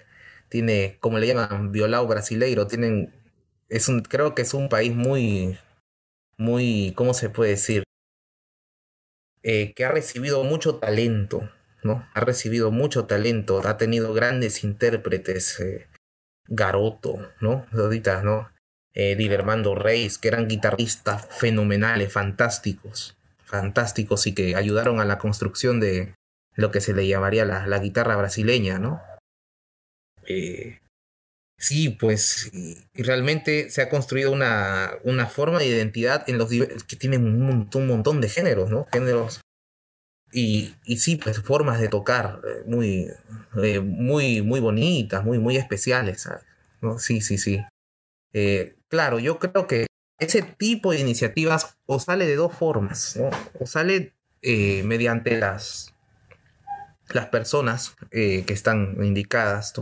[0.49, 3.11] tiene, como le llaman, violado brasileiro, tienen,
[3.69, 5.57] es un, creo que es un país muy,
[6.39, 7.83] muy, ¿cómo se puede decir?
[9.43, 11.51] Eh, que ha recibido mucho talento,
[11.83, 12.07] ¿no?
[12.13, 15.87] Ha recibido mucho talento, ha tenido grandes intérpretes, eh,
[16.47, 17.67] Garoto, ¿no?
[17.71, 18.49] Ahorita, ¿no?
[18.93, 25.79] eh, Dilermando Reis, que eran guitarristas fenomenales, fantásticos, fantásticos y que ayudaron a la construcción
[25.79, 26.15] de
[26.55, 29.01] lo que se le llamaría la, la guitarra brasileña, ¿no?
[31.59, 36.95] Sí, pues y, realmente se ha construido una, una forma de identidad en los que
[36.95, 38.87] tienen un montón, de géneros, ¿no?
[38.91, 39.41] Géneros
[40.31, 43.07] y, y, sí, pues formas de tocar eh, muy,
[43.61, 46.21] eh, muy, muy bonitas, muy, muy especiales.
[46.21, 46.43] ¿sabes?
[46.81, 46.99] ¿No?
[46.99, 47.63] Sí, sí, sí.
[48.33, 49.87] Eh, claro, yo creo que
[50.19, 53.29] ese tipo de iniciativas o sale de dos formas, ¿no?
[53.59, 55.93] o sale mediante las,
[57.09, 59.73] las personas que están indicadas,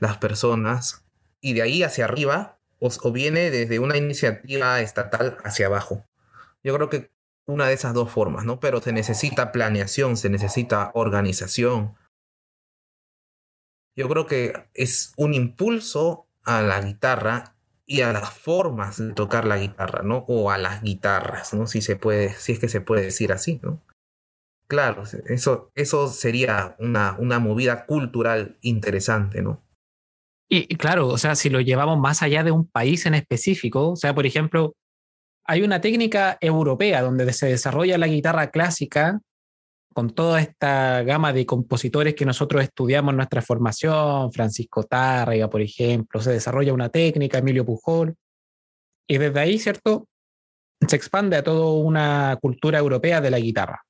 [0.00, 1.04] las personas,
[1.40, 6.04] y de ahí hacia arriba, o, viene desde una iniciativa estatal hacia abajo.
[6.64, 7.12] Yo creo que
[7.46, 8.60] una de esas dos formas, ¿no?
[8.60, 11.94] Pero se necesita planeación, se necesita organización.
[13.96, 19.44] Yo creo que es un impulso a la guitarra y a las formas de tocar
[19.44, 20.24] la guitarra, ¿no?
[20.28, 21.66] O a las guitarras, ¿no?
[21.66, 23.82] Si se puede, si es que se puede decir así, ¿no?
[24.68, 29.60] Claro, eso, eso sería una, una movida cultural interesante, ¿no?
[30.52, 33.96] Y, claro, o sea, si lo llevamos más allá de un país en específico, o
[33.96, 34.74] sea, por ejemplo,
[35.44, 39.20] hay una técnica europea donde se desarrolla la guitarra clásica
[39.94, 45.60] con toda esta gama de compositores que nosotros estudiamos en nuestra formación, Francisco Tárrega, por
[45.60, 48.16] ejemplo, se desarrolla una técnica, Emilio Pujol,
[49.08, 50.08] y desde ahí, ¿cierto?
[50.84, 53.84] Se expande a toda una cultura europea de la guitarra.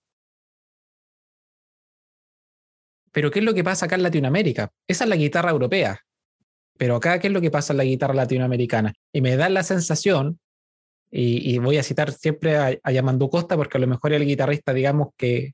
[3.13, 4.71] Pero ¿qué es lo que pasa acá en Latinoamérica?
[4.87, 6.01] Esa es la guitarra europea.
[6.81, 8.95] Pero acá, ¿qué es lo que pasa en la guitarra latinoamericana?
[9.13, 10.41] Y me da la sensación,
[11.11, 14.73] y, voy a citar siempre a, a Yamandu Costa, porque a lo mejor el guitarrista,
[14.73, 15.53] digamos, que,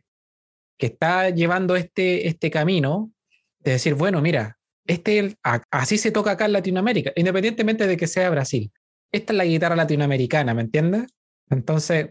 [0.78, 3.10] que está llevando este, este camino
[3.58, 5.36] de decir, bueno, mira, este,
[5.72, 8.70] así se toca acá en Latinoamérica, independientemente de que sea Brasil.
[9.10, 11.06] Esta es la guitarra latinoamericana, ¿me entiendes?
[11.50, 12.10] Entonces,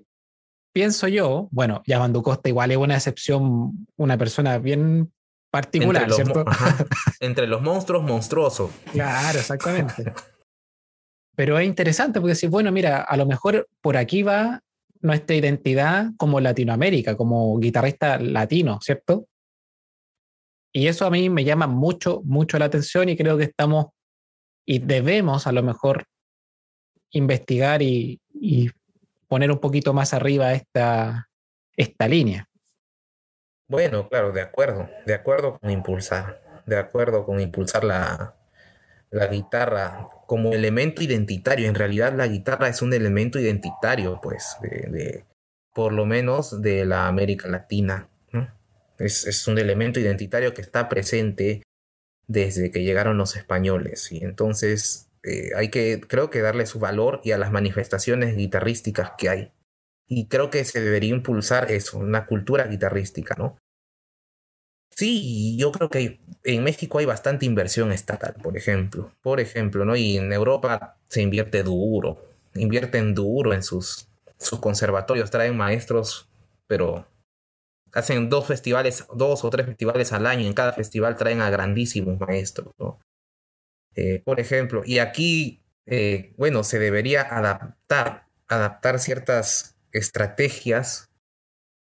[0.74, 5.14] pienso yo, bueno, Yamandu Costa igual es una excepción, una persona bien
[5.56, 6.44] particular, entre los, ¿cierto?
[6.48, 6.86] Ajá,
[7.22, 8.72] entre los monstruos monstruosos.
[8.92, 10.04] Claro, exactamente.
[11.36, 14.62] Pero es interesante porque si, bueno, mira, a lo mejor por aquí va
[15.02, 19.28] nuestra identidad como Latinoamérica, como guitarrista latino, ¿cierto?
[20.74, 23.88] Y eso a mí me llama mucho, mucho la atención y creo que estamos
[24.66, 26.06] y debemos a lo mejor
[27.12, 28.70] investigar y, y
[29.28, 31.30] poner un poquito más arriba esta,
[31.78, 32.50] esta línea.
[33.68, 38.36] Bueno, claro, de acuerdo, de acuerdo con impulsar, de acuerdo con impulsar la,
[39.10, 41.68] la guitarra como elemento identitario.
[41.68, 45.26] En realidad la guitarra es un elemento identitario, pues, de, de
[45.74, 48.08] por lo menos de la América Latina.
[48.32, 48.48] ¿no?
[48.98, 51.64] Es, es, un elemento identitario que está presente
[52.28, 54.12] desde que llegaron los españoles.
[54.12, 59.12] Y entonces eh, hay que, creo que darle su valor y a las manifestaciones guitarrísticas
[59.18, 59.52] que hay.
[60.08, 63.58] Y creo que se debería impulsar eso, una cultura guitarrística, ¿no?
[64.96, 69.12] Sí, yo creo que en México hay bastante inversión estatal, por ejemplo.
[69.22, 69.96] Por ejemplo, ¿no?
[69.96, 72.18] Y en Europa se invierte duro,
[72.54, 74.08] invierten duro en sus,
[74.40, 76.30] sus conservatorios, traen maestros,
[76.68, 77.06] pero
[77.94, 82.20] hacen dos festivales, dos o tres festivales al año, en cada festival traen a grandísimos
[82.20, 83.00] maestros, ¿no?
[83.96, 91.10] Eh, por ejemplo, y aquí, eh, bueno, se debería adaptar, adaptar ciertas estrategias,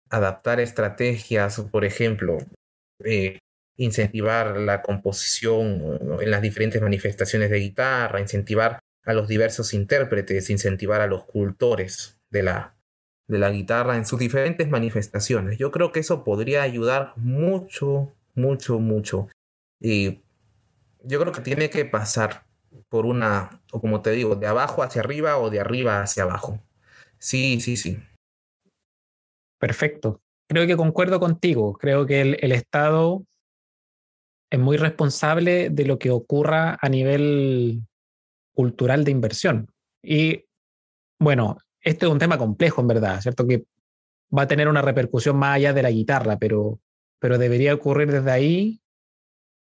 [0.10, 2.38] adaptar estrategias, por ejemplo,
[3.04, 3.40] eh,
[3.78, 11.02] incentivar la composición en las diferentes manifestaciones de guitarra, incentivar a los diversos intérpretes, incentivar
[11.02, 12.76] a los cultores de la,
[13.28, 15.58] de la guitarra en sus diferentes manifestaciones.
[15.58, 19.30] Yo creo que eso podría ayudar mucho, mucho, mucho.
[19.80, 20.22] Y
[21.04, 22.46] yo creo que tiene que pasar
[22.90, 26.62] por una, o como te digo, de abajo hacia arriba o de arriba hacia abajo.
[27.20, 27.98] Sí, sí, sí.
[29.60, 30.22] Perfecto.
[30.48, 31.74] Creo que concuerdo contigo.
[31.74, 33.26] Creo que el, el Estado
[34.52, 37.82] es muy responsable de lo que ocurra a nivel
[38.54, 39.72] cultural de inversión.
[40.04, 40.46] Y
[41.20, 43.48] bueno, este es un tema complejo en verdad, ¿cierto?
[43.48, 43.66] Que
[44.36, 46.80] va a tener una repercusión más allá de la guitarra, pero,
[47.20, 48.82] pero debería ocurrir desde ahí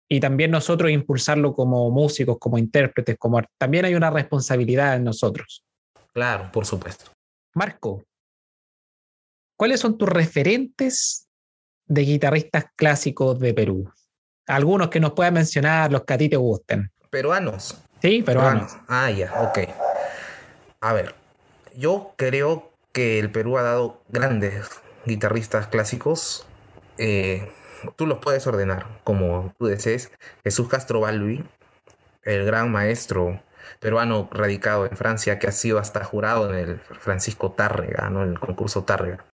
[0.10, 5.64] y también nosotros impulsarlo como músicos, como intérpretes, como también hay una responsabilidad en nosotros.
[6.14, 7.12] Claro, por supuesto.
[7.60, 8.06] Marco,
[9.58, 11.28] ¿cuáles son tus referentes
[11.88, 13.92] de guitarristas clásicos de Perú?
[14.48, 16.90] Algunos que nos puedas mencionar, los que a ti te gusten.
[17.10, 17.78] Peruanos.
[18.02, 18.78] Sí, peruanos.
[18.88, 19.60] Ah, ya, ok.
[20.80, 21.16] A ver,
[21.76, 24.70] yo creo que el Perú ha dado grandes
[25.06, 26.48] guitarristas clásicos.
[26.98, 27.52] Eh,
[27.98, 30.14] tú los puedes ordenar como tú desees.
[30.46, 31.44] Jesús Castro Balbi,
[32.24, 33.42] el gran maestro
[33.80, 38.24] peruano radicado en Francia que ha sido hasta jurado en el Francisco Tárrega, ¿no?
[38.24, 39.26] en el concurso Tárrega.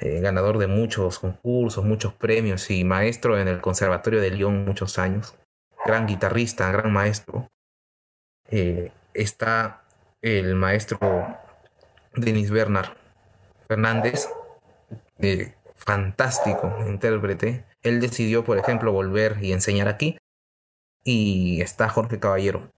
[0.00, 4.98] Eh, ganador de muchos concursos, muchos premios y maestro en el Conservatorio de Lyon muchos
[4.98, 5.36] años.
[5.86, 7.48] Gran guitarrista, gran maestro.
[8.50, 9.84] Eh, está
[10.20, 10.98] el maestro
[12.14, 12.96] Denis Bernard
[13.68, 14.28] Fernández,
[15.18, 17.64] eh, fantástico intérprete.
[17.82, 20.18] Él decidió, por ejemplo, volver y enseñar aquí.
[21.04, 22.68] Y está Jorge Caballero.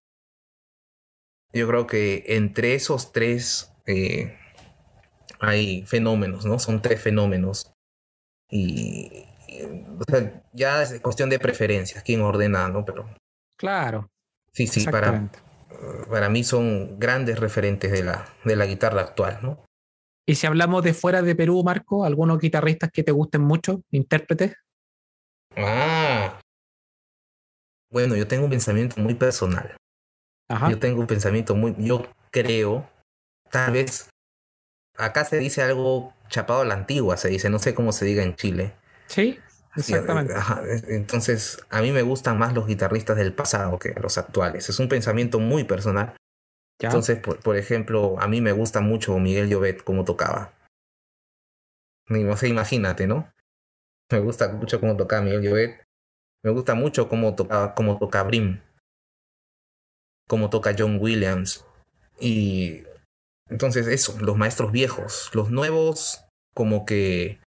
[1.56, 4.36] Yo creo que entre esos tres eh,
[5.40, 6.58] hay fenómenos, ¿no?
[6.58, 7.72] Son tres fenómenos.
[8.50, 9.24] Y,
[10.52, 12.84] ya es cuestión de preferencias, quién ordena, ¿no?
[12.84, 13.08] Pero.
[13.58, 14.10] Claro.
[14.52, 15.30] Sí, sí, para,
[16.10, 19.64] para mí son grandes referentes de la, de la guitarra actual, ¿no?
[20.28, 24.54] Y si hablamos de fuera de Perú, Marco, algunos guitarristas que te gusten mucho, intérpretes.
[25.56, 26.38] Ah.
[27.90, 29.76] Bueno, yo tengo un pensamiento muy personal.
[30.48, 30.70] Ajá.
[30.70, 31.74] Yo tengo un pensamiento muy.
[31.78, 32.88] Yo creo,
[33.50, 34.08] tal vez.
[34.96, 38.22] Acá se dice algo chapado a la antigua, se dice, no sé cómo se diga
[38.22, 38.72] en Chile.
[39.06, 39.38] Sí,
[39.76, 40.34] exactamente.
[40.34, 44.68] Ajá, entonces, a mí me gustan más los guitarristas del pasado que los actuales.
[44.68, 46.16] Es un pensamiento muy personal.
[46.80, 50.52] Entonces, por, ejemplo, a mí me gusta mucho Miguel Llobet cómo tocaba.
[52.08, 53.32] No sé, imagínate, ¿no?
[54.10, 55.84] Me gusta mucho cómo tocaba Miguel Llobet.
[56.44, 58.60] Me gusta mucho cómo toca, cómo toca Brim.
[60.28, 61.64] Cómo toca John Williams.
[62.20, 62.82] Y
[63.48, 65.30] entonces eso, los maestros viejos.
[65.32, 67.38] Los nuevos, como que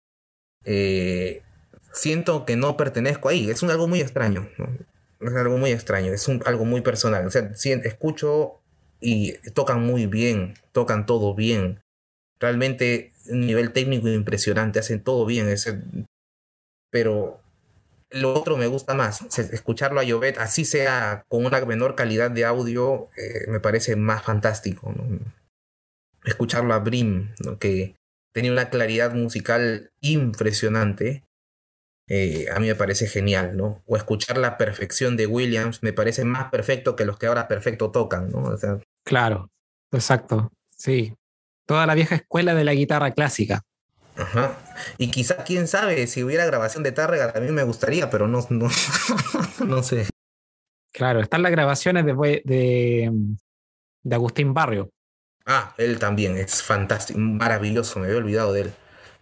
[0.65, 1.41] eh,
[1.91, 3.49] siento que no pertenezco ahí.
[3.49, 4.49] Es un algo muy extraño.
[5.19, 6.13] Es algo muy extraño.
[6.13, 7.25] Es un, algo muy personal.
[7.27, 7.51] O sea,
[7.83, 8.59] escucho
[9.01, 11.79] y tocan muy bien, tocan todo bien.
[12.39, 15.49] Realmente nivel técnico impresionante, hacen todo bien.
[15.49, 15.81] Ese,
[16.91, 17.41] pero
[18.11, 19.21] lo otro me gusta más.
[19.37, 24.23] Escucharlo a Llobet, así sea con una menor calidad de audio, eh, me parece más
[24.23, 24.93] fantástico.
[26.23, 27.95] Escucharlo a Brim, que
[28.33, 31.23] tenía una claridad musical impresionante.
[32.07, 33.83] Eh, a mí me parece genial, ¿no?
[33.85, 37.91] O escuchar la perfección de Williams me parece más perfecto que los que ahora perfecto
[37.91, 38.55] tocan, ¿no?
[39.05, 39.51] Claro,
[39.91, 41.13] exacto, sí.
[41.67, 43.61] Toda la vieja escuela de la guitarra clásica.
[44.19, 44.57] Ajá.
[44.97, 48.67] Y quizá, quién sabe, si hubiera grabación de Tárrega también me gustaría, pero no, no,
[49.65, 50.07] no sé.
[50.91, 53.11] Claro, están las grabaciones de, de,
[54.03, 54.89] de, Agustín Barrio.
[55.45, 58.73] Ah, él también, es fantástico, maravilloso, me había olvidado de él.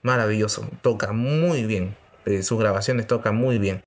[0.01, 1.95] Maravilloso, toca muy bien.
[2.25, 3.83] Eh, sus grabaciones tocan muy bien.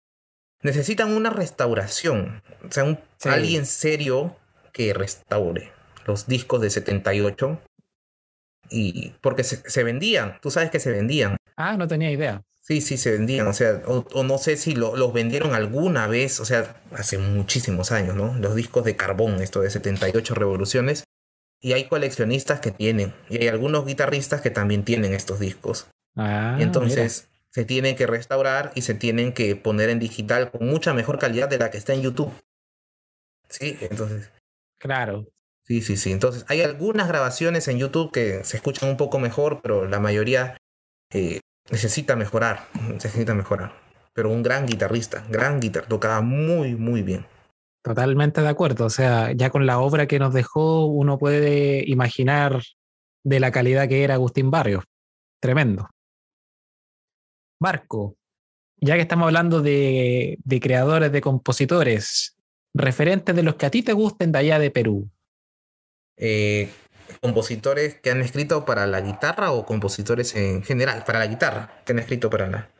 [0.63, 4.37] Necesitan una restauración, o sea, un, alguien serio
[4.73, 5.73] que restaure
[6.07, 7.61] los discos de 78.
[8.71, 11.37] Y porque se, vendían, tú sabes que se vendían.
[11.57, 12.43] Ah, no tenía idea.
[12.61, 16.45] Sí, sí, se vendían, o sea, o, no sé si los vendieron alguna vez, o
[16.45, 18.35] sea, hace muchísimos años, ¿no?
[18.35, 21.05] Los discos de carbón, esto de 78 revoluciones,
[21.61, 25.89] y hay coleccionistas que tienen, y hay algunos guitarristas que también tienen estos discos.
[26.17, 30.95] Ah, Entonces, se tienen que restaurar y se tienen que poner en digital con mucha
[30.95, 32.33] mejor calidad de la que está en YouTube.
[33.49, 34.31] Sí, entonces.
[34.79, 35.27] Claro,
[35.71, 36.11] Sí, sí, sí.
[36.11, 40.57] Entonces, hay algunas grabaciones en YouTube que se escuchan un poco mejor, pero la mayoría
[41.13, 41.39] eh,
[41.71, 43.73] necesita mejorar, necesita mejorar.
[44.13, 47.25] Pero un gran guitarrista, gran guitarra, tocaba muy, muy bien.
[47.85, 48.87] Totalmente de acuerdo.
[48.87, 52.61] O sea, ya con la obra que nos dejó, uno puede imaginar
[53.23, 54.83] de la calidad que era Agustín Barrios.
[55.39, 55.89] Tremendo.
[57.61, 58.17] Marco,
[58.81, 62.35] ya que estamos hablando de, de creadores, de compositores,
[62.75, 65.09] referentes de los que a ti te gusten de allá de Perú.
[66.23, 66.71] Eh,
[67.23, 71.93] compositores que han escrito para la guitarra o compositores en general, para la guitarra, que
[71.93, 72.71] han escrito para la...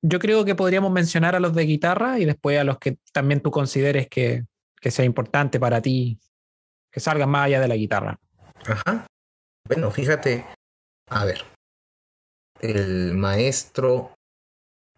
[0.00, 3.40] Yo creo que podríamos mencionar a los de guitarra y después a los que también
[3.40, 4.44] tú consideres que,
[4.80, 6.20] que sea importante para ti,
[6.90, 8.18] que salgan más allá de la guitarra.
[8.64, 9.06] Ajá.
[9.66, 10.46] Bueno, fíjate,
[11.10, 11.42] a ver,
[12.60, 14.16] el maestro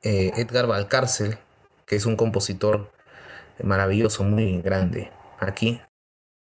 [0.02, 1.38] eh, Edgar Valcárcel,
[1.86, 2.92] que es un compositor
[3.62, 5.80] maravilloso, muy grande aquí,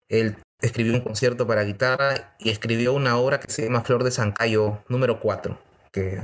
[0.10, 4.12] él escribió un concierto para guitarra y escribió una obra que se llama Flor de
[4.12, 5.60] Sancayo número 4.
[5.92, 6.20] Que,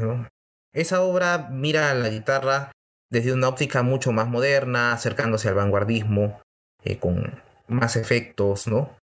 [0.74, 2.72] Esa obra mira a la guitarra
[3.12, 6.42] desde una óptica mucho más moderna, acercándose al vanguardismo,
[6.84, 8.98] eh, con más efectos, ¿no?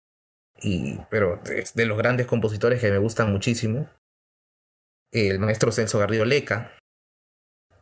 [0.62, 3.89] Y, pero es de los grandes compositores que me gustan muchísimo.
[5.12, 6.72] El maestro Celso Garrido Leca,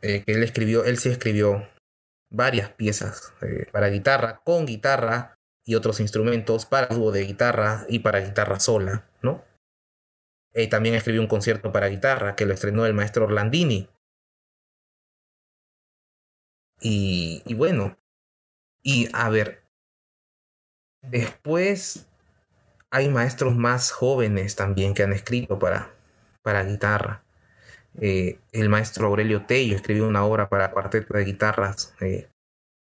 [0.03, 1.69] eh, que él escribió, él sí escribió
[2.31, 5.35] varias piezas eh, para guitarra, con guitarra,
[5.65, 9.43] y otros instrumentos para dúo de guitarra y para guitarra sola, ¿no?
[10.53, 13.89] Y también escribió un concierto para guitarra que lo estrenó el maestro Orlandini.
[16.81, 17.97] Y, y bueno,
[18.83, 19.65] y a ver,
[21.01, 22.07] después
[22.91, 25.91] hay maestros más jóvenes también que han escrito para,
[26.43, 27.25] para guitarra.
[28.01, 32.29] Eh, el maestro Aurelio Tello escribió una obra para cuarteto de guitarras eh,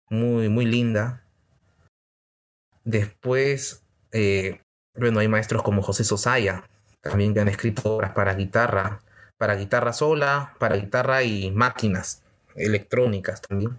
[0.08, 1.24] muy, muy linda,
[2.88, 4.62] Después, eh,
[4.94, 6.64] bueno, hay maestros como José Sosaya,
[7.02, 9.02] también que han escrito obras para guitarra,
[9.36, 12.22] para guitarra sola, para guitarra y máquinas
[12.56, 13.78] electrónicas también.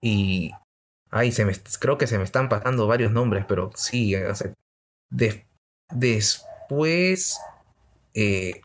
[0.00, 0.52] Y
[1.10, 4.14] ay, se me, creo que se me están pasando varios nombres, pero sí,
[5.90, 7.40] después,
[8.14, 8.60] eh,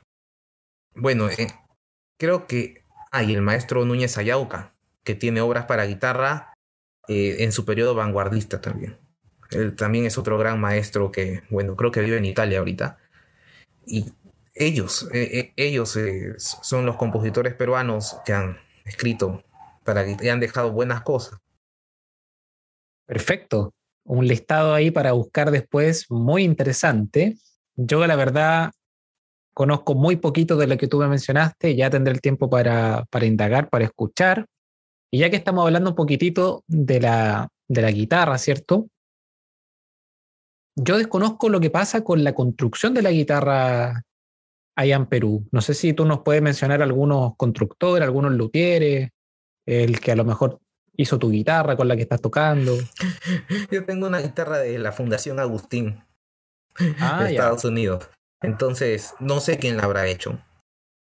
[0.94, 1.48] bueno, eh,
[2.20, 6.55] creo que hay el maestro Núñez Ayauca, que tiene obras para guitarra
[7.08, 8.98] eh, en su periodo vanguardista también.
[9.52, 12.98] Él también es otro gran maestro que, bueno, creo que vive en Italia ahorita.
[13.86, 14.06] Y
[14.54, 15.98] ellos, eh, eh, ellos
[16.38, 19.44] son los compositores peruanos que han escrito
[19.84, 21.40] para y han dejado buenas cosas.
[23.06, 23.74] Perfecto.
[24.04, 27.38] Un listado ahí para buscar después muy interesante.
[27.76, 28.72] Yo la verdad
[29.54, 33.26] conozco muy poquito de lo que tú me mencionaste, ya tendré el tiempo para, para
[33.26, 34.46] indagar, para escuchar,
[35.16, 38.90] y ya que estamos hablando un poquitito de la, de la guitarra, ¿cierto?
[40.76, 44.04] Yo desconozco lo que pasa con la construcción de la guitarra
[44.76, 45.48] allá en Perú.
[45.54, 49.12] No sé si tú nos puedes mencionar algunos constructores, algunos luthieres,
[49.66, 50.60] el que a lo mejor
[50.98, 52.76] hizo tu guitarra con la que estás tocando.
[53.72, 56.04] Yo tengo una guitarra de la Fundación Agustín
[57.00, 58.10] ah, de Estados Unidos.
[58.42, 60.40] Entonces, no sé quién la habrá hecho.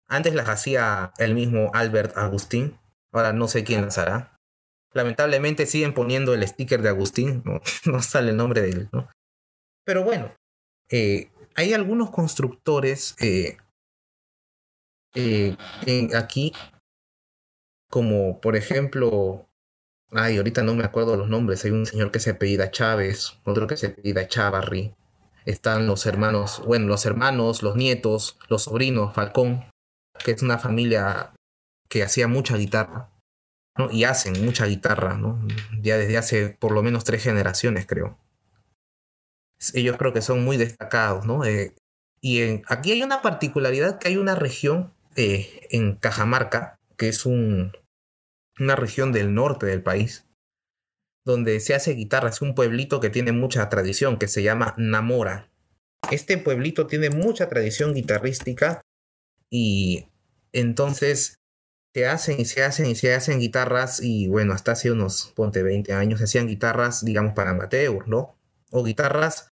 [0.07, 2.79] Antes las hacía el mismo Albert Agustín,
[3.11, 4.37] Ahora no sé quién las hará.
[4.93, 7.43] Lamentablemente siguen poniendo el sticker de Agustín,
[7.85, 9.07] no, sale el nombre de él, ¿no?
[9.85, 10.33] Pero bueno,
[10.89, 13.57] eh, hay algunos constructores eh,
[15.15, 15.57] eh,
[16.15, 16.53] aquí,
[17.89, 19.47] como por ejemplo,
[20.11, 23.67] ay, ahorita no me acuerdo los nombres, hay un señor que se apellida Chávez, otro
[23.67, 24.95] que se apellida Chavarri,
[25.45, 29.65] están los hermanos, bueno, los hermanos, los nietos, los sobrinos, Falcón,
[30.23, 31.33] que es una familia
[31.89, 33.09] que hacía mucha guitarra,
[33.77, 33.91] ¿no?
[33.91, 35.45] Y hacen mucha guitarra, ¿no?
[35.81, 38.17] Ya desde hace por lo menos tres generaciones, creo.
[39.73, 41.43] Ellos creo que son muy destacados, ¿no?
[41.45, 41.73] Eh,
[42.21, 47.73] y aquí hay una particularidad que hay una región eh, en Cajamarca, que es un,
[48.59, 50.25] una región del norte del país,
[51.25, 52.29] donde se hace guitarra.
[52.29, 55.49] Es un pueblito que tiene mucha tradición, que se llama Namora.
[56.11, 58.81] Este pueblito tiene mucha tradición guitarrística
[59.49, 60.05] y
[60.53, 61.38] entonces
[61.93, 65.63] se hacen y se hacen y se hacen guitarras y bueno, hasta hace unos, ponte
[65.63, 68.35] 20 años, se hacían guitarras, digamos, para amateur, ¿no?
[68.71, 69.51] O guitarras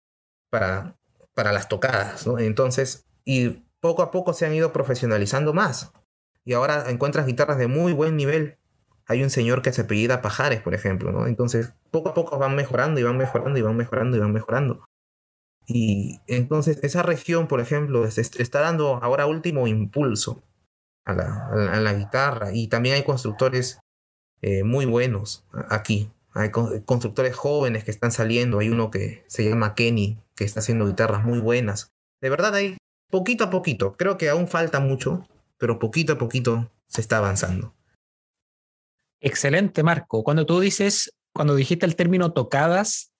[0.49, 0.97] para,
[1.33, 2.39] para las tocadas, ¿no?
[2.39, 5.91] Entonces, y poco a poco se han ido profesionalizando más.
[6.45, 8.57] Y ahora encuentras guitarras de muy buen nivel.
[9.05, 11.27] Hay un señor que se apellida Pajares, por ejemplo, ¿no?
[11.27, 14.85] Entonces, poco a poco van mejorando y van mejorando y van mejorando y van mejorando.
[15.65, 20.43] Y entonces esa región, por ejemplo, está dando ahora último impulso
[21.05, 22.51] a la, la, guitarra.
[22.53, 23.79] Y también hay constructores
[24.41, 26.09] eh, muy buenos aquí.
[26.33, 28.59] Hay constructores jóvenes que están saliendo.
[28.59, 31.91] Hay uno que se llama Kenny, que está haciendo guitarras muy buenas.
[32.21, 32.77] De verdad, hay
[33.11, 33.93] poquito a poquito.
[33.93, 35.27] Creo que aún falta mucho,
[35.57, 37.73] pero poquito a poquito se está avanzando.
[39.21, 40.23] Excelente, Marco.
[40.23, 43.11] Cuando tú dices, cuando dijiste el término tocadas,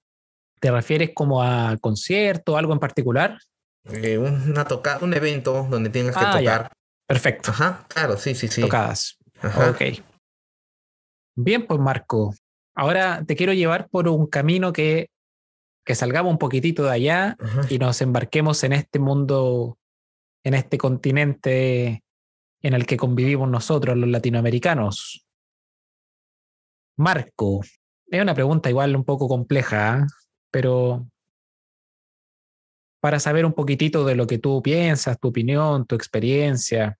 [0.59, 3.37] ¿te refieres como a concierto, algo en particular?
[3.85, 6.71] Eh, una toca un evento donde tengas que ah, tocar
[7.13, 7.51] Perfecto.
[7.51, 8.61] Ajá, claro, sí, sí, sí.
[8.61, 9.19] Tocadas.
[9.43, 10.03] Ok.
[11.35, 12.33] Bien, pues Marco,
[12.75, 15.11] ahora te quiero llevar por un camino que,
[15.85, 17.37] que salgamos un poquitito de allá
[17.69, 19.77] y nos embarquemos en este mundo,
[20.43, 22.03] en este continente
[22.63, 25.23] en el que convivimos nosotros, los latinoamericanos.
[26.97, 27.61] Marco,
[28.07, 30.05] es una pregunta igual un poco compleja, ¿eh?
[30.49, 31.07] pero
[33.01, 36.97] para saber un poquitito de lo que tú piensas, tu opinión, tu experiencia,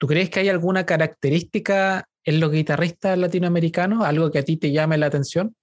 [0.00, 4.72] ¿tú crees que hay alguna característica en los guitarristas latinoamericanos, algo que a ti te
[4.72, 5.54] llame la atención?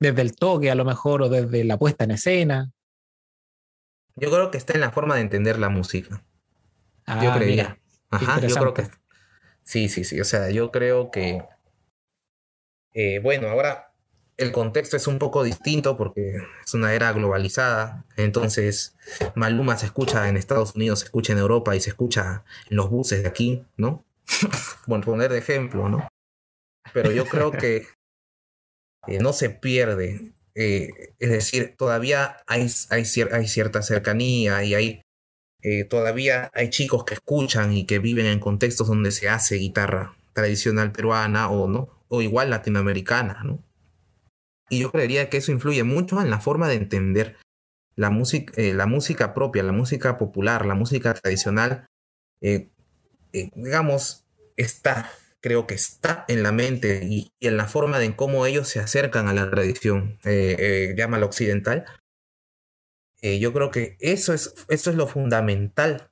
[0.00, 2.70] Desde el toque a lo mejor o desde la puesta en escena.
[4.16, 6.24] Yo creo que está en la forma de entender la música.
[7.04, 7.78] Ah, yo creía.
[8.10, 8.88] Ajá, yo creo que.
[9.62, 10.18] Sí, sí, sí.
[10.18, 11.44] O sea, yo creo que.
[12.94, 13.85] Eh, bueno, ahora
[14.36, 18.04] el contexto es un poco distinto porque es una era globalizada.
[18.16, 18.94] Entonces,
[19.34, 22.90] Maluma se escucha en Estados Unidos, se escucha en Europa y se escucha en los
[22.90, 24.04] buses de aquí, ¿no?
[24.86, 26.08] Por poner de ejemplo, ¿no?
[26.92, 27.86] Pero yo creo que
[29.06, 30.32] eh, no se pierde.
[30.54, 35.02] Eh, es decir, todavía hay, hay, hay cierta cercanía y hay
[35.62, 40.14] eh, todavía hay chicos que escuchan y que viven en contextos donde se hace guitarra
[40.32, 43.58] tradicional peruana o no, o igual latinoamericana, ¿no?
[44.68, 47.36] Y yo creería que eso influye mucho en la forma de entender
[47.94, 51.86] la música, eh, la música propia, la música popular, la música tradicional,
[52.40, 52.68] eh,
[53.32, 54.24] digamos,
[54.56, 55.10] está,
[55.40, 59.28] creo que está en la mente y, en la forma de cómo ellos se acercan
[59.28, 60.18] a la tradición,
[60.96, 61.86] llámalo occidental,
[63.22, 66.10] eh, yo creo que eso es, eso es lo fundamental.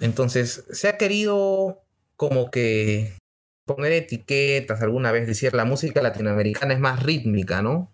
[0.00, 1.82] Entonces, se ha querido
[2.16, 3.18] como que
[3.66, 7.92] poner etiquetas alguna vez, decir la música latinoamericana es más rítmica, ¿no?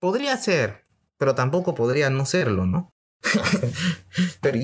[0.00, 0.82] Podría ser,
[1.18, 2.90] pero tampoco podría no serlo, ¿no?
[4.40, 4.58] pero,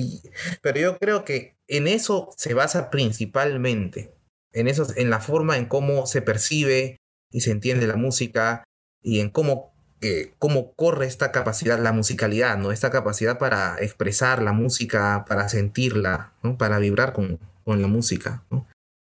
[0.61, 4.15] pero, yo creo que en eso se basa principalmente,
[4.51, 6.97] en, eso, en la forma en cómo se percibe
[7.31, 8.63] y se entiende la música
[9.03, 12.71] y en cómo eh, cómo corre esta capacidad, la musicalidad, ¿no?
[12.71, 18.43] Esta capacidad para expresar la música, para sentirla, Para vibrar con, con la música,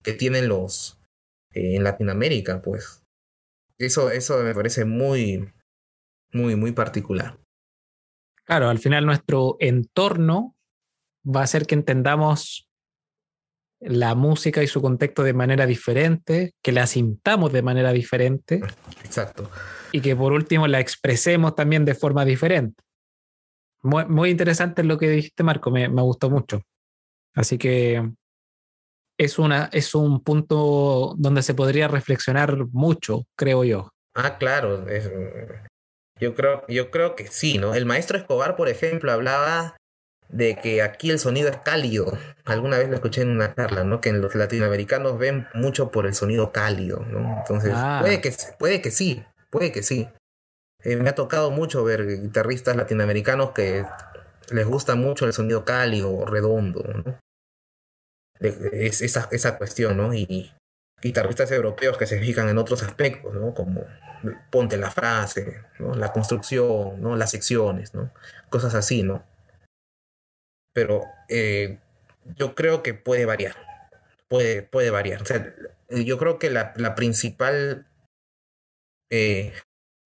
[0.01, 0.97] Que tienen los
[1.53, 3.03] eh, en Latinoamérica, pues.
[3.78, 5.51] Eso, eso me parece muy,
[6.32, 7.38] muy, muy particular.
[8.45, 10.55] Claro, al final nuestro entorno
[11.23, 12.69] va a hacer que entendamos
[13.80, 18.61] la música y su contexto de manera diferente, que la sintamos de manera diferente.
[19.03, 19.49] Exacto
[19.91, 22.84] y que por último la expresemos también de forma diferente.
[23.84, 26.61] Muy, interesante lo que dijiste, Marco, me, gustó mucho.
[27.34, 28.11] Así que
[29.17, 33.91] es, una, es un punto donde se podría reflexionar mucho, creo yo.
[34.15, 34.86] Ah, claro.
[36.20, 37.76] Yo, creo, yo creo que sí, ¿no?
[37.76, 39.78] El maestro Escobar, por ejemplo, hablaba
[40.30, 42.18] de que aquí el sonido es cálido.
[42.45, 44.01] Alguna vez lo escuché en una charla, ¿no?
[44.01, 47.38] Que los latinoamericanos ven mucho por el sonido cálido, ¿no?
[47.39, 47.99] Entonces, ah.
[48.01, 50.09] puede, que, puede que sí, Puede que sí.
[50.84, 53.86] Eh, me ha tocado mucho ver guitarristas latinoamericanos que
[54.51, 57.20] les gusta mucho el sonido cálido, redondo, ¿no?
[58.39, 60.13] Es esa, esa cuestión, ¿no?
[60.13, 60.51] Y
[61.02, 63.54] guitarristas europeos que se fijan en otros aspectos, ¿no?
[63.54, 63.86] Como
[64.50, 65.95] ponte la frase, ¿no?
[65.95, 67.16] La construcción, ¿no?
[67.16, 68.12] Las secciones, ¿no?
[68.50, 69.24] Cosas así, ¿no?
[70.74, 71.80] Pero eh,
[72.36, 73.56] yo creo que puede variar.
[74.28, 75.22] Puede, puede variar.
[75.22, 75.54] O sea,
[75.89, 77.88] yo creo que la, la principal
[79.10, 79.54] eh,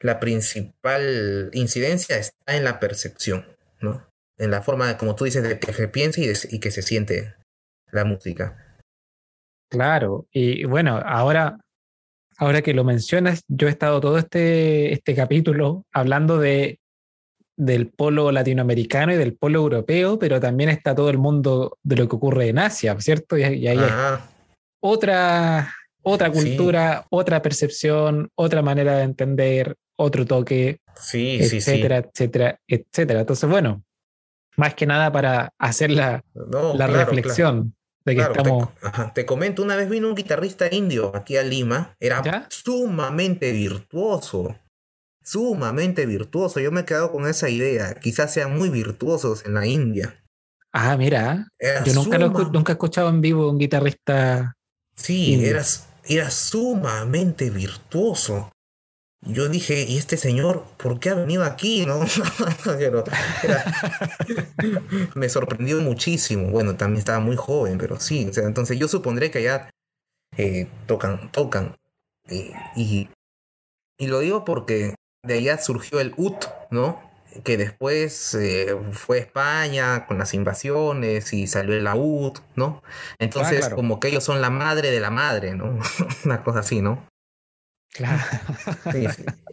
[0.01, 3.45] la principal incidencia está en la percepción,
[3.79, 4.07] ¿no?
[4.37, 7.35] En la forma, como tú dices, de que se piense y, que se siente
[7.91, 8.70] la música.
[9.71, 11.57] Claro, y bueno, ahora,
[12.37, 16.81] ahora que lo mencionas, yo he estado todo este, este capítulo hablando de,
[17.55, 22.09] del polo latinoamericano y del polo europeo, pero también está todo el mundo de lo
[22.09, 23.37] que ocurre en Asia, ¿cierto?
[23.37, 23.79] Y, ahí hay
[24.81, 33.21] otra, otra cultura, otra percepción, otra manera de entender, otro toque, sí, etcétera, etcétera, etcétera.
[33.21, 33.85] Entonces, bueno,
[34.57, 37.73] más que nada para hacer la, la reflexión
[38.05, 38.69] de que estamos.
[39.13, 44.57] Te, comento, una vez vino un guitarrista indio aquí a Lima, era sumamente virtuoso.
[45.23, 46.59] Sumamente virtuoso.
[46.59, 47.93] Yo me he quedado con esa idea.
[47.95, 50.17] Quizás sean muy virtuosos en la India.
[50.73, 51.47] Ah, mira.
[51.85, 54.53] yo nunca, nunca he escuchado en vivo un guitarrista.
[54.95, 58.51] Sí, eras era sumamente virtuoso.
[59.23, 61.85] Yo dije, ¿y este señor por qué ha venido aquí?
[61.87, 61.99] ¿No?
[65.15, 66.49] me sorprendió muchísimo.
[66.49, 68.27] Bueno, también estaba muy joven, pero sí.
[68.29, 69.69] O sea, entonces yo supondré que allá
[70.37, 71.75] eh, tocan, tocan.
[72.29, 73.09] y,
[73.97, 77.11] y, lo digo porque de allá surgió el ut, ¿no?
[77.43, 82.83] que después eh, fue España con las invasiones y salió el laúd, ¿no?
[83.19, 85.79] Entonces, como que ellos son la madre de la madre, ¿no?
[86.25, 87.10] Una cosa así, ¿no?
[87.93, 88.23] Claro.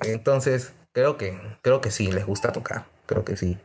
[0.03, 3.59] Entonces, creo que, creo que sí, les gusta tocar, creo que sí.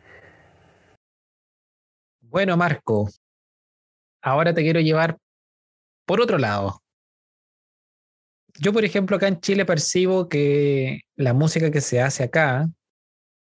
[2.21, 3.09] Bueno, Marco,
[4.21, 5.17] ahora te quiero llevar
[6.05, 6.81] por otro lado.
[8.59, 12.67] Yo, por ejemplo, acá en Chile percibo que la música que se hace acá,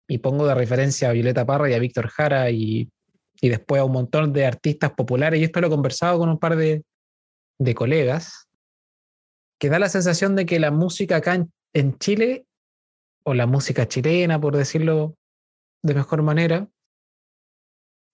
[0.09, 2.91] y pongo de referencia a Violeta Parra y a Víctor Jara y,
[3.41, 6.57] después a un montón de artistas populares, y esto lo he conversado con un par
[6.57, 6.85] de,
[7.75, 8.49] colegas,
[9.63, 12.47] que da la sensación de que la música acá en, Chile,
[13.23, 15.17] o la música chilena, por decirlo
[15.85, 16.67] de mejor manera,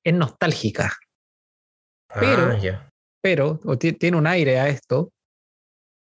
[0.04, 0.92] es nostálgica.
[2.20, 2.90] Pero, ah,
[3.22, 5.10] pero tiene un aire a esto.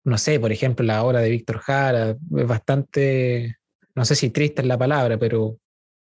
[0.06, 3.58] No sé, por ejemplo, la obra de Víctor Jara es bastante,
[3.94, 5.58] no sé si triste es la palabra, pero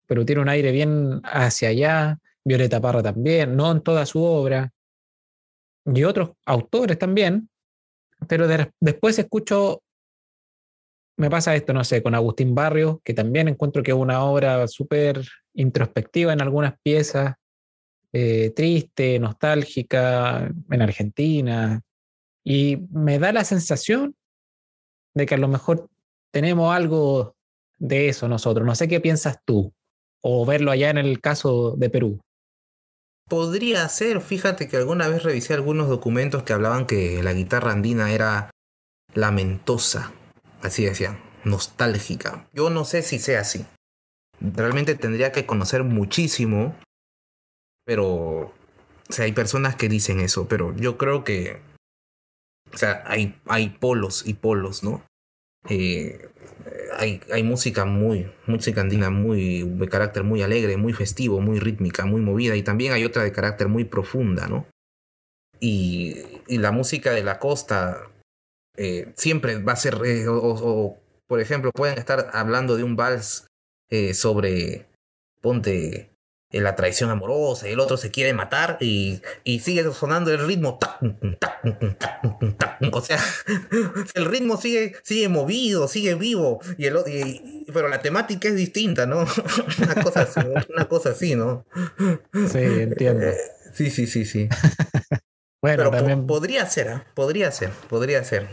[0.06, 2.20] pero tiene un aire bien hacia allá.
[2.46, 4.72] Violeta Parra también, no en toda su obra.
[5.86, 7.50] Y otros autores también.
[8.28, 8.48] Pero
[8.80, 9.82] después escucho,
[11.18, 14.68] me pasa esto, no sé, con Agustín Barrio, que también encuentro que es una obra
[14.68, 17.36] súper introspectiva en algunas piezas,
[18.14, 21.82] eh, triste, nostálgica, en Argentina.
[22.44, 24.16] Y me da la sensación
[25.14, 25.90] de que a lo mejor
[26.32, 27.36] tenemos algo
[27.78, 28.66] de eso nosotros.
[28.66, 29.74] No sé qué piensas tú
[30.22, 32.20] o verlo allá en el caso de Perú?
[33.28, 38.12] Podría ser, fíjate que alguna vez revisé algunos documentos que hablaban que la guitarra andina
[38.12, 38.52] era
[39.14, 40.14] lamentosa,
[40.62, 42.48] así decían, nostálgica.
[42.54, 43.66] Yo no sé si sea así.
[44.40, 46.76] Realmente tendría que conocer muchísimo,
[47.86, 48.54] pero
[49.10, 51.60] o sea, hay personas que dicen eso, pero yo creo que
[52.74, 55.04] o sea, hay, hay polos y polos, ¿no?
[55.70, 56.30] Eh,
[56.98, 62.06] hay, hay, música muy, música andina muy de carácter muy alegre, muy festivo, muy rítmica,
[62.06, 64.66] muy movida, y también hay otra de carácter muy profunda, ¿no?
[65.60, 66.18] Y,
[66.48, 68.10] y la música de la costa
[68.76, 73.48] eh, siempre va a ser, eh, o, por ejemplo, pueden estar hablando de un vals
[74.14, 74.86] sobre,
[75.42, 76.12] ponte,
[76.52, 80.80] la traición amorosa y el otro se quiere matar y, y sigue sonando el ritmo.
[82.92, 83.20] O sea,
[84.16, 86.98] el ritmo sigue, sigue movido, sigue vivo, y el,
[87.74, 89.26] pero la temática es distinta, ¿no?
[89.84, 90.40] Una cosa así,
[90.74, 91.66] una cosa así ¿no?
[92.52, 93.26] Sí, entiendo.
[93.26, 93.38] Eh,
[93.74, 94.48] sí, sí, sí, sí.
[95.62, 96.26] bueno, también...
[96.26, 97.04] podría ser, ¿eh?
[97.14, 98.48] podría ser, podría ser.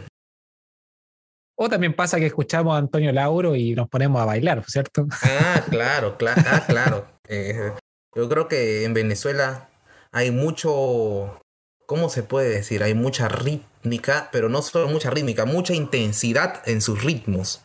[1.56, 5.06] O también pasa que escuchamos a Antonio Lauro y nos ponemos a bailar, ¿cierto?
[5.22, 7.06] Ah, claro, claro, ah, claro.
[7.28, 7.72] Eh,
[8.14, 9.70] yo creo que en Venezuela
[10.12, 11.40] hay mucho,
[11.86, 12.82] ¿cómo se puede decir?
[12.82, 17.64] Hay mucha rítmica, pero no solo mucha rítmica, mucha intensidad en sus ritmos.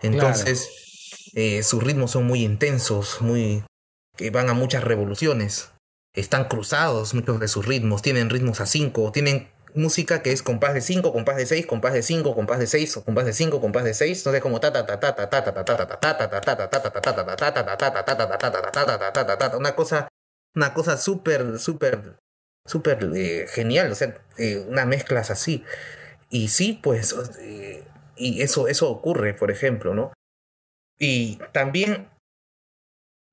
[0.00, 3.64] Entonces, eh, sus ritmos son muy intensos, muy
[4.16, 5.70] que van a muchas revoluciones.
[6.14, 10.74] Están cruzados muchos de sus ritmos, tienen ritmos a cinco, tienen música que es compás
[10.74, 13.84] de 5, compás de 6, compás de 5, compás de 6, compás de 5, compás
[13.84, 15.14] de 6, entonces como ta ta ta
[19.56, 20.08] una cosa
[20.54, 22.16] una cosa súper súper
[22.66, 24.22] súper genial, o sea,
[24.68, 25.64] unas mezclas así.
[26.30, 27.14] Y sí, pues
[28.16, 30.12] y eso eso ocurre, por ejemplo, ¿no?
[30.98, 32.10] Y también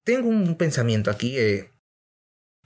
[0.04, 1.38] tengo un pensamiento aquí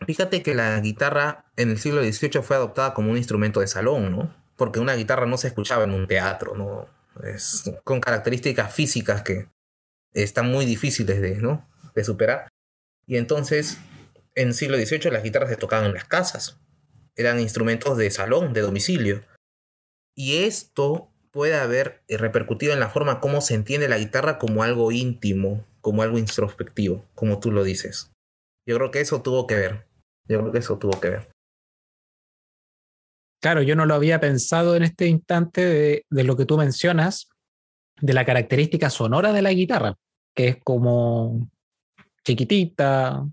[0.05, 4.11] Fíjate que la guitarra en el siglo XVIII fue adoptada como un instrumento de salón,
[4.11, 4.35] ¿no?
[4.55, 6.87] Porque una guitarra no se escuchaba en un teatro, ¿no?
[7.23, 9.47] Es con características físicas que
[10.13, 11.65] están muy difíciles de, ¿no?
[11.95, 12.47] de superar.
[13.07, 13.77] Y entonces,
[14.35, 16.59] en el siglo XVIII las guitarras se tocaban en las casas.
[17.15, 19.21] Eran instrumentos de salón, de domicilio.
[20.13, 24.91] Y esto puede haber repercutido en la forma como se entiende la guitarra como algo
[24.91, 28.11] íntimo, como algo introspectivo, como tú lo dices.
[28.67, 29.87] Yo creo que eso tuvo que ver.
[30.27, 31.29] Yo creo que eso tuvo que ver.
[33.41, 37.29] Claro, yo no lo había pensado en este instante de, lo que tú mencionas,
[38.01, 39.95] de la característica sonora de la guitarra,
[40.35, 41.47] que es como
[42.23, 43.23] chiquitita,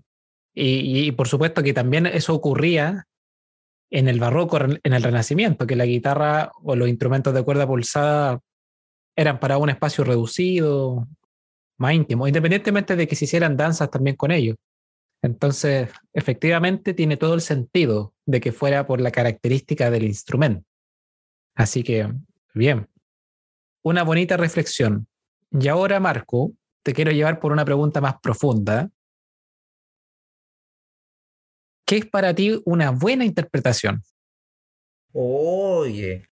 [0.53, 3.07] y, por supuesto que también eso ocurría
[3.89, 8.39] en el barroco, en el renacimiento, que la guitarra o los instrumentos de cuerda pulsada
[9.15, 11.07] eran para un espacio reducido,
[11.79, 14.57] más íntimo, independientemente de que se hicieran danzas también con ellos.
[15.23, 20.67] Entonces, efectivamente, tiene todo el sentido de que fuera por la característica del instrumento.
[21.55, 22.13] Así que,
[22.53, 22.89] bien,
[23.83, 25.07] una bonita reflexión.
[25.49, 26.51] Y ahora, Marco,
[26.83, 28.89] te quiero llevar por una pregunta más profunda.
[31.85, 34.03] ¿Qué es para ti una buena interpretación?
[35.13, 36.27] Oye,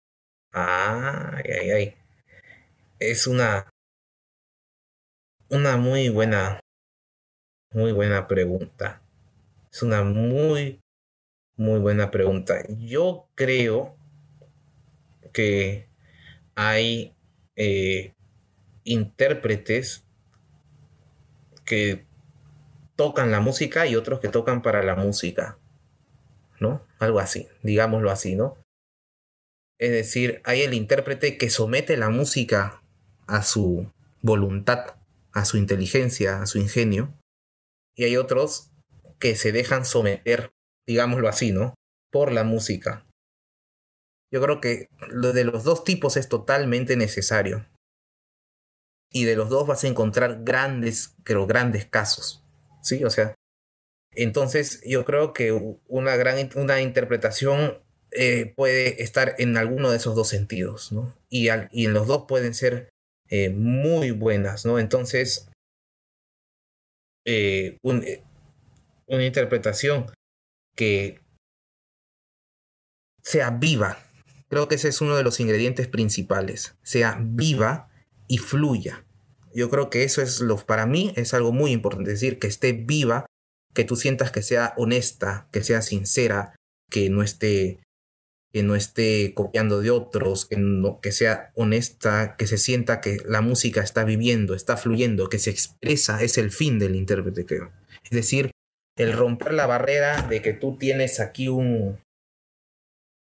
[0.52, 1.96] ay, ay, ay.
[2.98, 3.70] Es una,
[5.50, 6.60] una muy buena
[7.72, 9.02] Muy buena pregunta.
[9.72, 10.82] Es una muy,
[11.56, 12.64] muy buena pregunta.
[12.68, 13.96] Yo creo
[15.32, 15.88] que
[16.56, 17.14] hay
[17.56, 18.14] eh,
[18.84, 20.04] intérpretes
[21.64, 22.06] que
[22.96, 25.60] tocan la música y otros que tocan para la música,
[26.60, 26.82] ¿no?
[26.98, 28.58] Algo así, digámoslo así, ¿no?
[29.78, 32.82] Es decir, hay el intérprete que somete la música
[33.28, 33.92] a su
[34.22, 34.96] voluntad,
[35.32, 37.14] a su inteligencia, a su ingenio,
[38.00, 38.72] y hay otros
[39.20, 40.54] que se dejan someter,
[40.88, 41.76] digámoslo así, ¿no?
[42.14, 43.06] Por la música.
[44.32, 47.68] Yo creo que lo de los dos tipos es totalmente necesario.
[49.12, 52.42] Y de los dos vas a encontrar grandes, pero grandes casos.
[52.82, 53.04] ¿Sí?
[53.04, 53.36] O sea,
[54.16, 55.52] entonces yo creo que
[55.86, 61.14] una gran una interpretación eh, puede estar en alguno de esos dos sentidos, ¿no?
[61.28, 62.88] Y, y en los dos pueden ser
[63.28, 64.80] eh, muy buenas, ¿no?
[64.80, 65.49] Entonces,
[67.26, 70.08] eh, una interpretación
[70.76, 71.20] que
[73.24, 74.00] sea viva,
[74.48, 77.90] creo que ese es uno de los ingredientes principales, sea viva
[78.28, 79.06] y fluya.
[79.54, 82.48] Yo creo que eso es lo, para mí es algo muy importante, es decir, que
[82.48, 83.26] esté viva,
[83.74, 86.56] que tú sientas que sea honesta, que sea sincera,
[86.90, 87.80] que no esté
[88.52, 93.18] que no esté copiando de otros, que, no, que sea honesta, que se sienta que
[93.26, 97.72] la música está viviendo, está fluyendo, que se expresa, es el fin del intérprete, creo.
[98.04, 98.52] Es decir,
[98.98, 102.00] el romper la barrera de que tú tienes aquí un...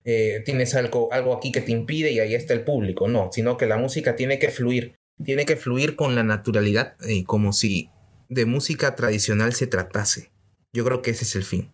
[0.05, 3.57] Eh, tienes algo, algo aquí que te impide y ahí está el público, no, sino
[3.57, 7.89] que la música tiene que fluir, tiene que fluir con la naturalidad, eh, como si
[8.30, 10.32] de música tradicional se tratase.
[10.73, 11.71] Yo creo que ese es el fin.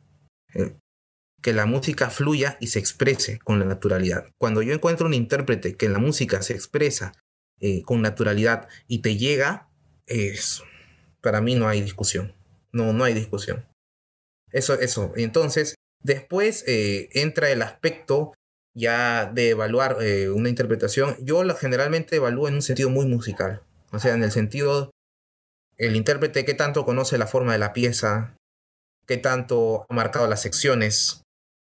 [0.53, 0.73] Eh,
[1.45, 4.25] que la música fluya y se exprese con la naturalidad.
[4.39, 7.13] Cuando yo encuentro un intérprete que la música se expresa
[7.59, 9.69] eh, con naturalidad y te llega,
[10.07, 10.63] es,
[11.21, 12.33] para mí no hay discusión.
[12.71, 13.63] No, no hay discusión.
[14.53, 15.13] Eso, eso.
[15.17, 18.33] Entonces, después eh, entra el aspecto
[18.73, 21.15] ya de evaluar eh, una interpretación.
[21.21, 23.61] Yo la generalmente evalúo en un sentido muy musical.
[23.91, 24.89] O sea, en el sentido,
[25.77, 28.35] el intérprete que tanto conoce la forma de la pieza,
[29.05, 31.21] qué tanto ha marcado las secciones,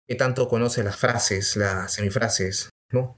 [0.08, 3.18] qué tanto conoce las frases, las semifrases, ¿no?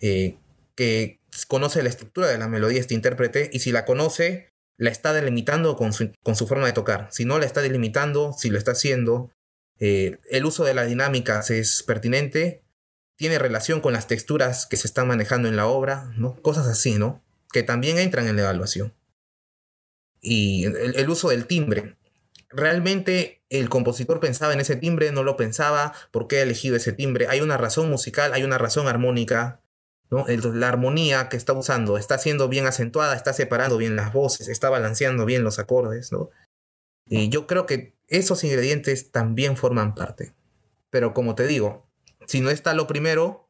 [0.00, 0.38] Eh,
[0.74, 1.18] que
[1.48, 5.76] conoce la estructura de la melodía este intérprete y si la conoce, la está delimitando
[5.76, 7.08] con su, forma de tocar.
[7.10, 9.32] Si no la está delimitando, si lo está haciendo,
[9.80, 12.62] eh, el uso de las dinámicas es pertinente,
[13.16, 16.40] tiene relación con las texturas que se están manejando en la obra, ¿no?
[16.42, 17.20] Cosas así, ¿no?
[17.52, 18.94] Que también entran en la evaluación.
[20.20, 21.96] Y el uso del timbre.
[22.50, 26.92] Realmente el compositor pensaba en ese timbre, no lo pensaba, por qué ha elegido ese
[26.92, 27.28] timbre.
[27.28, 29.60] Hay una razón musical, hay una razón armónica.
[30.10, 30.24] ¿no?
[30.26, 34.70] la armonía que está usando está siendo bien acentuada, está separando bien las voces, está
[34.70, 36.12] balanceando bien los acordes.
[36.12, 36.30] ¿no?
[37.06, 40.32] Y yo creo que esos ingredientes también forman parte.
[40.90, 41.86] Pero como te digo,
[42.26, 43.48] si no está lo primero,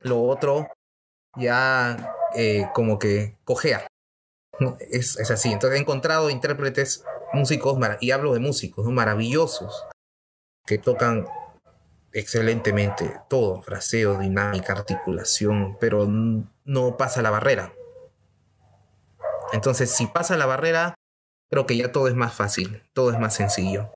[0.00, 0.68] lo otro
[1.36, 3.86] ya eh, como que cojea.
[4.90, 5.52] Es, es así.
[5.52, 7.04] Entonces he encontrado intérpretes
[7.36, 9.84] músicos, y hablo de músicos, maravillosos,
[10.66, 11.26] que tocan
[12.12, 17.74] excelentemente todo, fraseo, dinámica, articulación, pero no pasa la barrera.
[19.52, 20.94] Entonces, si pasa la barrera,
[21.50, 23.92] creo que ya todo es más fácil, todo es más sencillo.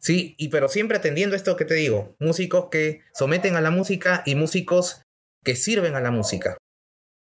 [0.00, 4.22] Sí, y pero siempre atendiendo esto que te digo, músicos que someten a la música
[4.26, 5.02] y músicos
[5.44, 6.56] que sirven a la música.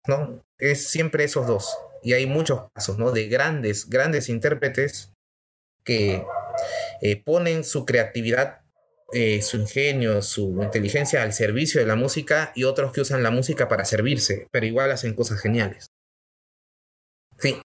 [0.07, 0.39] ¿No?
[0.59, 1.75] Es siempre esos dos.
[2.03, 3.11] Y hay muchos casos, ¿no?
[3.11, 5.14] De grandes, grandes intérpretes
[5.86, 6.25] que
[7.01, 8.61] eh, ponen su creatividad,
[9.13, 13.31] eh, su ingenio, su inteligencia al servicio de la música y otros que usan la
[13.31, 15.88] música para servirse, pero igual hacen cosas geniales.
[17.39, 17.61] Sí.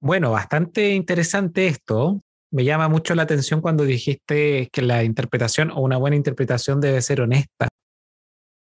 [0.00, 2.20] Bueno, bastante interesante esto.
[2.50, 7.00] Me llama mucho la atención cuando dijiste que la interpretación o una buena interpretación debe
[7.00, 7.68] ser honesta,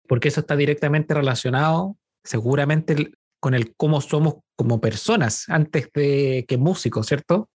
[0.07, 6.57] porque eso está directamente relacionado seguramente con el cómo somos como personas antes de que
[6.57, 7.49] músicos, ¿cierto?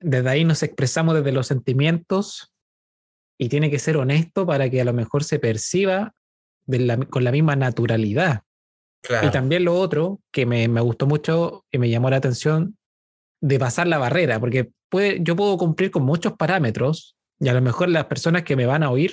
[0.00, 2.52] Desde ahí nos expresamos desde los sentimientos
[3.38, 6.14] y tiene que ser honesto para que a lo mejor se perciba
[7.10, 8.42] con la misma naturalidad.
[9.22, 12.76] Y también lo otro que me, gustó mucho y me llamó la atención
[13.40, 17.62] de pasar la barrera, porque puede, yo puedo cumplir con muchos parámetros y a lo
[17.62, 19.12] mejor las personas que me van a oír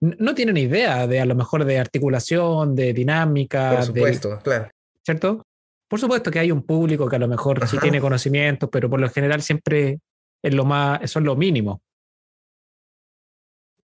[0.00, 3.76] no tienen idea de a lo mejor de articulación, de dinámica.
[3.76, 4.70] Por supuesto, claro.
[5.04, 5.42] ¿Cierto?
[5.90, 9.00] Por supuesto que hay un público que a lo mejor sí tiene conocimientos, pero por
[9.00, 9.98] lo general siempre
[10.40, 11.82] es lo más, lo mínimo.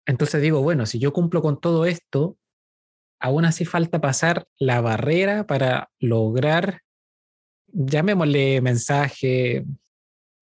[0.06, 2.38] Entonces digo, bueno, si yo cumplo con todo esto,
[3.20, 6.80] aún así falta pasar la barrera para lograr
[7.72, 9.66] llamémosle mensaje,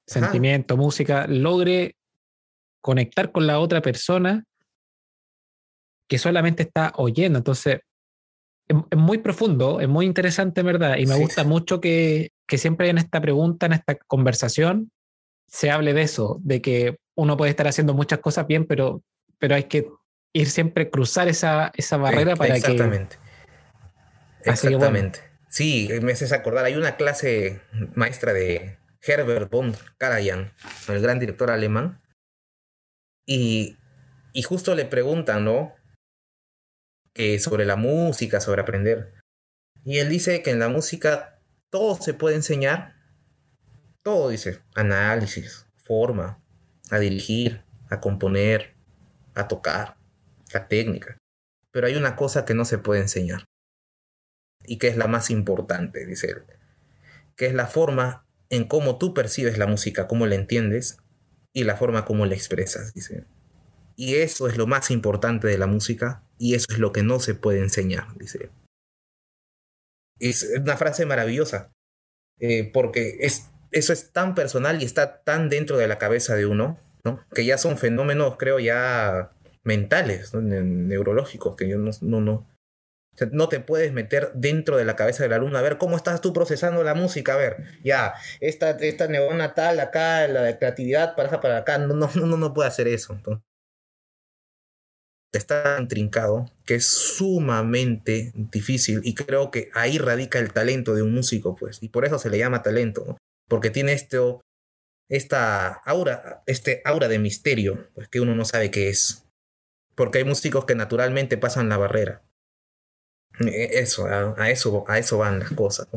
[0.06, 1.96] sentimiento, música, logre
[2.80, 4.44] conectar con la otra persona
[6.08, 7.38] que solamente está oyendo.
[7.38, 7.80] Entonces,
[8.68, 10.96] es, muy profundo, es muy interesante, ¿verdad?
[10.98, 14.90] Y me gusta mucho que, que siempre en esta pregunta, en esta conversación,
[15.46, 19.02] se hable de eso, de que uno puede estar haciendo muchas cosas bien, pero,
[19.38, 19.88] pero hay que
[20.34, 23.16] ir siempre cruzar esa, esa barrera para Exactamente.
[24.42, 24.50] que...
[24.50, 25.20] Exactamente.
[25.48, 27.62] Sí, me haces acordar, hay una clase
[27.94, 30.52] maestra de Herbert von Karajan,
[30.88, 32.02] el gran director alemán,
[33.26, 33.76] y,
[34.34, 35.74] y justo le preguntan, ¿no?
[37.38, 39.14] Sobre la música, sobre aprender.
[39.84, 41.40] Y él dice que en la música
[41.70, 42.94] todo se puede enseñar.
[44.02, 46.42] Todo dice, análisis, forma,
[46.90, 48.74] a dirigir, a componer,
[49.34, 49.96] a tocar,
[50.52, 51.18] la técnica.
[51.72, 53.44] Pero hay una cosa que no se puede enseñar.
[54.64, 56.42] Y que es la más importante, dice él.
[57.36, 60.98] Que es la forma en cómo tú percibes la música, cómo la entiendes
[61.52, 63.24] y la forma como la expresas, dice.
[63.96, 67.20] Y eso es lo más importante de la música y eso es lo que no
[67.20, 68.50] se puede enseñar, dice.
[70.18, 71.72] Es una frase maravillosa,
[72.40, 76.46] eh, porque es, eso es tan personal y está tan dentro de la cabeza de
[76.46, 77.20] uno, ¿no?
[77.34, 79.32] que ya son fenómenos, creo, ya
[79.64, 82.46] mentales, neurológicos, que yo no, no, no,
[83.32, 86.32] no te puedes meter dentro de la cabeza del alumno a ver cómo estás tú
[86.32, 91.58] procesando la música, a ver, ya, esta, esta neurona tal acá, la creatividad para para
[91.58, 93.12] acá, no, no, no, no puede hacer eso.
[93.12, 93.44] Entonces,
[95.32, 101.14] está intrincado que es sumamente difícil y creo que ahí radica el talento de un
[101.14, 103.18] músico, pues, y por eso se le llama talento,
[103.48, 104.18] porque tiene este,
[105.08, 109.24] esta aura, este aura de misterio, pues que uno no sabe qué es,
[109.94, 112.22] porque hay músicos que naturalmente pasan la barrera.
[113.40, 115.88] E, eso, a, eso, a eso van las cosas.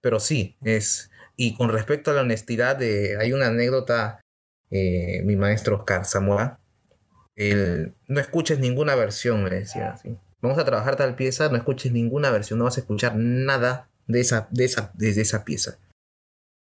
[0.00, 4.20] Pero sí, es, y con respecto a la honestidad, de, hay una anécdota,
[4.70, 6.60] eh, mi maestro Oscar Zamora,
[7.36, 9.90] no escuches ninguna versión, me decía.
[9.90, 13.88] así Vamos a trabajar tal pieza, no escuches ninguna versión, no vas a escuchar nada
[14.06, 15.78] de esa, de esa, desde esa pieza.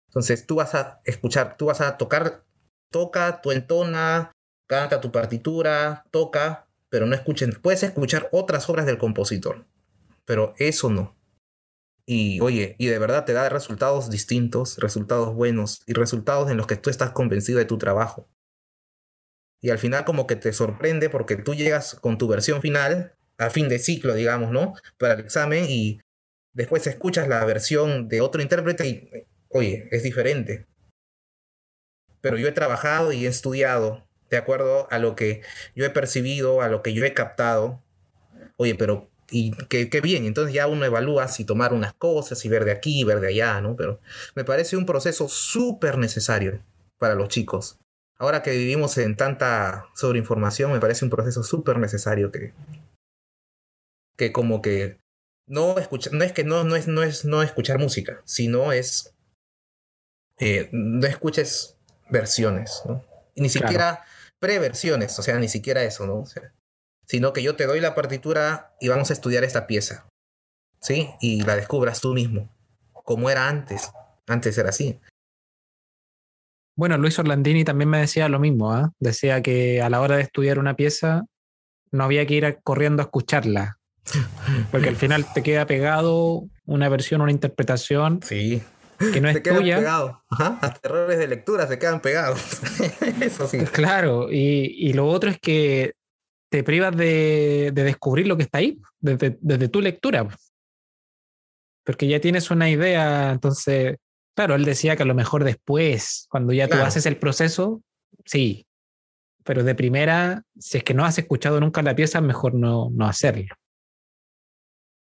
[0.09, 2.45] Entonces tú vas a escuchar, tú vas a tocar,
[2.91, 4.33] toca, tu entona,
[4.69, 7.59] canta tu partitura, toca, pero no escuchen.
[7.63, 9.65] Puedes escuchar otras obras del compositor,
[10.25, 11.17] pero eso no.
[12.05, 16.67] Y oye, y de verdad te da resultados distintos, resultados buenos y resultados en los
[16.67, 18.29] que tú estás convencido de tu trabajo
[19.63, 23.49] y al final como que te sorprende porque tú llegas con tu versión final, a
[23.49, 24.75] fin de ciclo, digamos, ¿no?
[24.99, 26.01] Para el examen y
[26.53, 30.67] después escuchas la versión de otro intérprete y, oye, es diferente.
[32.21, 35.43] Pero yo he trabajado y he estudiado de acuerdo a lo que
[35.77, 37.81] yo he percibido, a lo que yo he captado.
[38.57, 42.65] Oye, pero y qué, bien, entonces ya uno evalúa si tomar unas cosas y ver
[42.65, 43.77] de aquí, ver de allá, ¿no?
[43.77, 44.01] Pero
[44.35, 46.61] me parece un proceso súper necesario
[46.99, 47.79] para los chicos
[48.23, 52.53] ahora que vivimos en tanta sobreinformación, me parece un proceso súper necesario que,
[54.17, 55.01] que como que
[55.49, 59.13] no escuchar, no es que no, no, es, no es no escuchar música, sino es
[60.39, 61.77] eh, no escuches
[62.11, 63.05] versiones, ¿no?
[63.35, 64.05] ni siquiera
[64.39, 66.25] preversiones, o sea, ni siquiera eso, ¿no?
[67.07, 70.07] sino que yo te doy la partitura y vamos a estudiar esta pieza,
[70.81, 71.11] ¿sí?
[71.21, 72.49] Y la descubras tú mismo,
[72.93, 73.91] como era antes.
[74.29, 75.01] Antes era así.
[76.75, 78.93] Bueno, Luis Orlandini también me decía lo mismo, ¿ah?
[78.99, 81.25] decía que a la hora de estudiar una pieza
[81.91, 83.79] no había que ir corriendo a escucharla,
[84.71, 88.63] porque al final te queda pegado una versión, una interpretación sí.
[89.13, 89.77] que no es tuya.
[89.77, 90.17] Pegados.
[90.31, 92.41] Hasta errores de lectura se quedan pegados.
[93.21, 93.59] Eso sí.
[93.59, 95.93] Claro, y, lo otro es que
[96.51, 100.27] te privas de, descubrir lo que está ahí, desde, desde tu lectura.
[101.85, 103.97] Porque ya tienes una idea, entonces
[104.35, 107.83] Claro, él decía que a lo mejor después, cuando ya tú haces el proceso,
[108.25, 108.67] sí.
[109.45, 113.07] Pero de primera, si es que no has escuchado nunca la pieza, mejor no, no
[113.07, 113.55] hacerlo.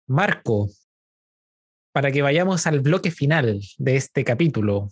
[0.08, 0.68] Marco,
[1.92, 4.88] para que vayamos al bloque final de este capítulo.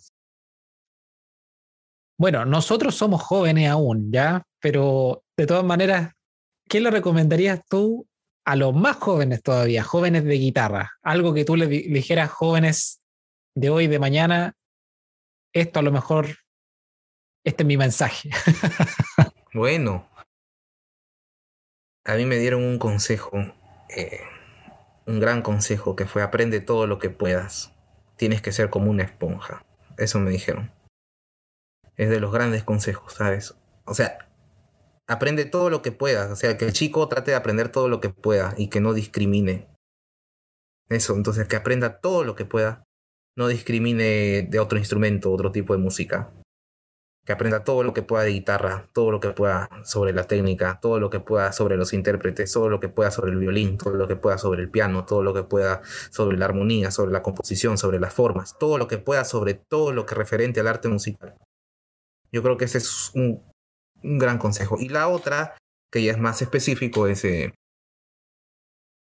[2.17, 4.43] Bueno, nosotros somos jóvenes aún, ¿ya?
[4.59, 6.13] Pero de todas maneras,
[6.69, 8.07] ¿qué le recomendarías tú
[8.45, 10.91] a los más jóvenes todavía, jóvenes de guitarra?
[11.01, 13.00] Algo que tú le dijeras jóvenes
[13.55, 14.55] de hoy, de mañana,
[15.53, 16.27] esto a lo mejor,
[17.43, 18.29] este es mi mensaje.
[19.53, 20.07] bueno,
[22.05, 23.37] a mí me dieron un consejo,
[23.89, 24.21] eh,
[25.05, 27.73] un gran consejo que fue aprende todo lo que puedas.
[28.15, 29.65] Tienes que ser como una esponja.
[29.97, 30.71] Eso me dijeron.
[31.97, 33.55] Es de los grandes consejos, ¿sabes?
[33.85, 34.29] O sea,
[35.07, 36.31] aprende todo lo que puedas.
[36.31, 38.93] O sea, que el chico trate de aprender todo lo que pueda y que no
[38.93, 39.67] discrimine.
[40.89, 42.83] Eso, entonces que aprenda todo lo que pueda
[43.35, 46.31] no discrimine de otro instrumento, otro tipo de música.
[47.23, 50.79] Que aprenda todo lo que pueda de guitarra, todo lo que pueda sobre la técnica,
[50.81, 53.93] todo lo que pueda sobre los intérpretes, todo lo que pueda sobre el violín, todo
[53.93, 57.21] lo que pueda sobre el piano, todo lo que pueda sobre la armonía, sobre la
[57.21, 60.87] composición, sobre las formas, todo lo que pueda sobre todo lo que referente al arte
[60.87, 61.35] musical.
[62.31, 63.43] Yo creo que ese es un,
[64.03, 64.77] gran consejo.
[64.79, 65.55] Y la otra,
[65.91, 67.53] que ya es más específico, es eh,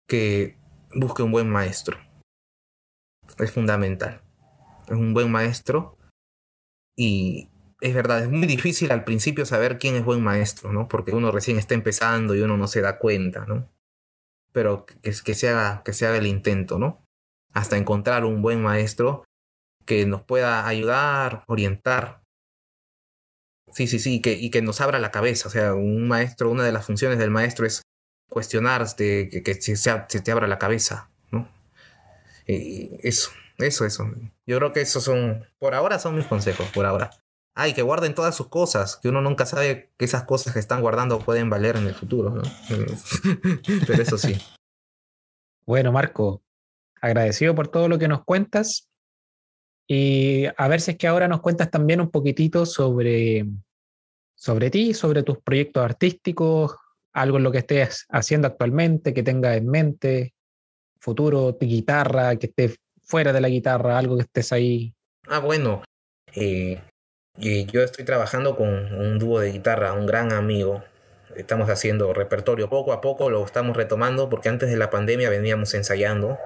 [0.09, 0.59] que
[0.97, 2.10] busque un buen maestro
[3.39, 4.23] es fundamental.
[4.87, 5.97] Es un buen maestro
[6.97, 7.49] y
[7.81, 10.89] es verdad, es muy difícil al principio saber quién es buen maestro, ¿no?
[10.89, 13.71] Porque uno recién está empezando y uno no se da cuenta, ¿no?
[14.53, 17.05] Pero que, que, se, haga, que se haga el intento, ¿no?
[17.53, 19.25] Hasta encontrar un buen maestro
[19.87, 22.23] que nos pueda ayudar, orientar.
[23.73, 25.49] Sí, sí, sí, que, y que nos abra la cabeza.
[25.49, 27.83] O sea, un maestro, una de las funciones del maestro es
[28.29, 31.11] cuestionarte, que, que se, se, te abra la cabeza,
[33.03, 34.11] eso, eso, eso.
[34.47, 37.11] Yo creo que esos son, por ahora son mis consejos, por ahora.
[37.55, 40.81] Ay, que guarden todas sus cosas, que uno nunca sabe que esas cosas que están
[40.81, 42.43] guardando pueden valer en el futuro, ¿no?
[43.87, 44.39] Pero eso sí.
[45.67, 46.43] Bueno, Marco,
[47.01, 48.89] agradecido por todo lo que nos cuentas.
[49.87, 53.47] Y a ver si es que ahora nos cuentas también un poquitito sobre,
[54.37, 56.77] sobre ti, sobre tus proyectos artísticos,
[57.13, 60.35] algo en lo que estés haciendo actualmente, que tengas en mente,
[61.01, 64.95] futuro, guitarra, que esté fuera de la guitarra, algo que estés ahí.
[65.27, 65.83] Ah, bueno,
[66.35, 66.81] eh,
[67.37, 70.85] yo estoy trabajando con un dúo de guitarra, un gran amigo.
[71.35, 75.75] Estamos haciendo repertorio poco a poco, lo estamos retomando porque antes de la pandemia veníamos
[75.75, 76.39] ensayando.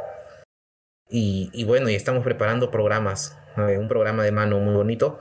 [1.09, 5.21] Y, bueno, y estamos preparando programas, un programa de mano muy bonito.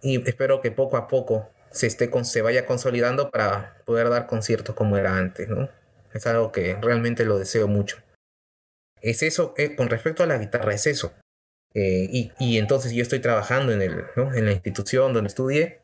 [0.00, 4.76] Y espero que poco a poco se, esté se vaya consolidando para poder dar conciertos
[4.76, 5.68] como era antes, ¿no?
[6.12, 7.96] Es algo que realmente lo deseo mucho
[9.04, 11.12] es eso, eh, con respecto a la guitarra, es eso.
[11.74, 14.32] Eh, y, y, entonces yo estoy trabajando en, el, ¿no?
[14.34, 15.82] en la institución donde estudié.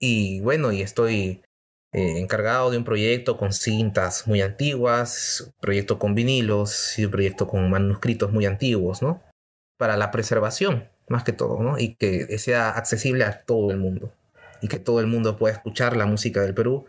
[0.00, 1.42] Y bueno, y estoy
[1.92, 7.46] eh, encargado de un proyecto con cintas muy antiguas, proyecto con vinilos y un proyecto
[7.46, 9.22] con manuscritos muy antiguos, ¿no?
[9.76, 11.78] Para la preservación, más que todo, ¿no?
[11.78, 14.14] Y que sea accesible a todo el mundo.
[14.62, 16.86] Y que todo el mundo pueda escuchar la música del Perú.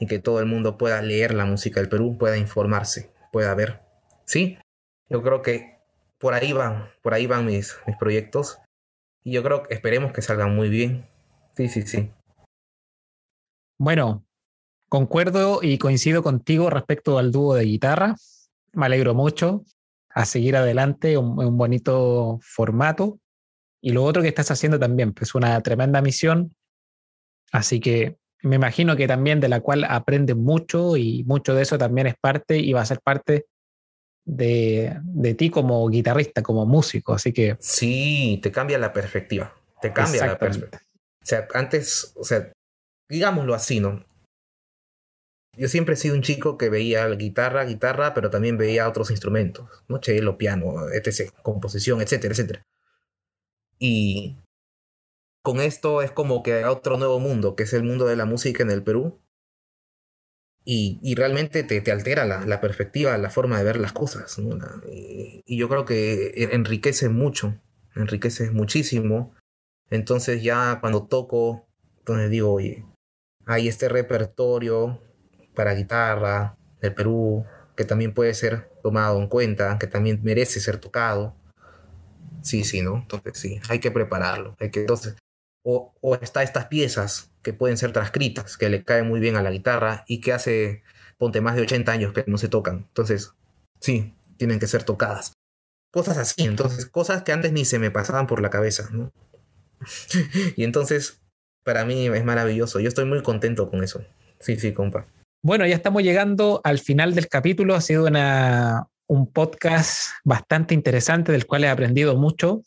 [0.00, 3.87] Y que todo el mundo pueda leer la música del Perú, pueda informarse, pueda ver
[4.28, 4.58] Sí,
[5.08, 5.78] yo creo que
[6.18, 8.58] por ahí van, por ahí van mis, mis proyectos.
[9.24, 11.06] Y yo creo que esperemos que salgan muy bien.
[11.56, 12.10] Sí, sí, sí.
[13.78, 14.26] Bueno,
[14.90, 18.16] concuerdo y coincido contigo respecto al dúo de guitarra.
[18.74, 19.64] Me alegro mucho
[20.10, 23.18] a seguir adelante, un, un bonito formato.
[23.80, 26.54] Y lo otro que estás haciendo también, pues una tremenda misión.
[27.50, 31.78] Así que me imagino que también de la cual aprendes mucho y mucho de eso
[31.78, 33.46] también es parte y va a ser parte
[34.28, 37.56] de, de, ti como guitarrista, como músico, así que...
[37.60, 40.82] Sí, te cambia la perspectiva, te cambia la perspectiva.
[41.22, 42.52] O sea, antes, o sea,
[43.08, 44.04] digámoslo así, ¿no?
[45.56, 49.68] Yo siempre he sido un chico que veía guitarra, guitarra, pero también veía otros instrumentos,
[49.88, 49.98] ¿no?
[50.00, 52.62] Cello, piano, etc., composición, etcétera, etcétera.
[53.78, 54.36] Y
[55.42, 58.62] con esto es como que otro nuevo mundo, que es el mundo de la música
[58.62, 59.18] en el Perú,
[60.70, 64.36] y, realmente te, te altera la, la, perspectiva, la forma de ver las cosas.
[64.86, 67.58] y, yo creo que enriquece mucho,
[67.94, 69.34] enriquece muchísimo.
[69.88, 71.66] Entonces ya cuando toco,
[72.00, 72.84] entonces digo, oye,
[73.46, 75.00] hay este repertorio
[75.54, 80.76] para guitarra del Perú que también puede ser tomado en cuenta, que también merece ser
[80.76, 81.34] tocado.
[82.42, 82.96] Sí, sí, ¿no?
[82.96, 84.54] Entonces sí, hay que prepararlo.
[84.60, 85.16] Hay que, entonces,
[85.62, 89.42] o, o está estas piezas que pueden ser transcritas, que le caen muy bien a
[89.42, 90.82] la guitarra y que hace,
[91.16, 92.86] ponte, más de 80 años que no se tocan.
[92.88, 93.32] Entonces,
[93.80, 95.32] sí, tienen que ser tocadas.
[95.90, 99.10] Cosas así, entonces, cosas que antes ni se me pasaban por la cabeza, ¿no?
[100.56, 101.20] y entonces,
[101.64, 102.80] para mí es maravilloso.
[102.80, 104.02] Yo estoy muy contento con eso.
[104.40, 105.06] Sí, sí, compa.
[105.42, 107.74] Bueno, ya estamos llegando al final del capítulo.
[107.74, 112.62] Ha sido una, un podcast bastante interesante del cual he aprendido mucho.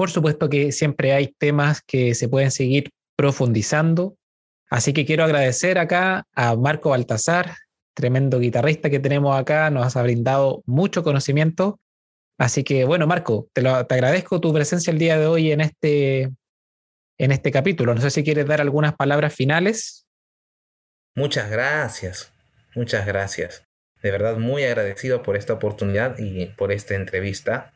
[0.00, 4.16] Por supuesto que siempre hay temas que se pueden seguir profundizando.
[4.70, 7.54] Así que quiero agradecer acá a Marco Baltasar,
[7.92, 11.78] tremendo guitarrista que tenemos acá, nos ha brindado mucho conocimiento.
[12.38, 15.60] Así que bueno, Marco, te, lo, te agradezco tu presencia el día de hoy en
[15.60, 16.30] este,
[17.18, 17.94] en este capítulo.
[17.94, 20.06] No sé si quieres dar algunas palabras finales.
[21.14, 22.32] Muchas gracias,
[22.74, 23.64] muchas gracias.
[24.02, 27.74] De verdad muy agradecido por esta oportunidad y por esta entrevista.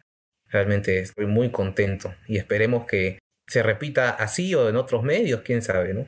[0.55, 5.63] Realmente estoy muy contento y esperemos que se repita así o en otros medios, quién
[5.63, 6.07] sabe, ¿no?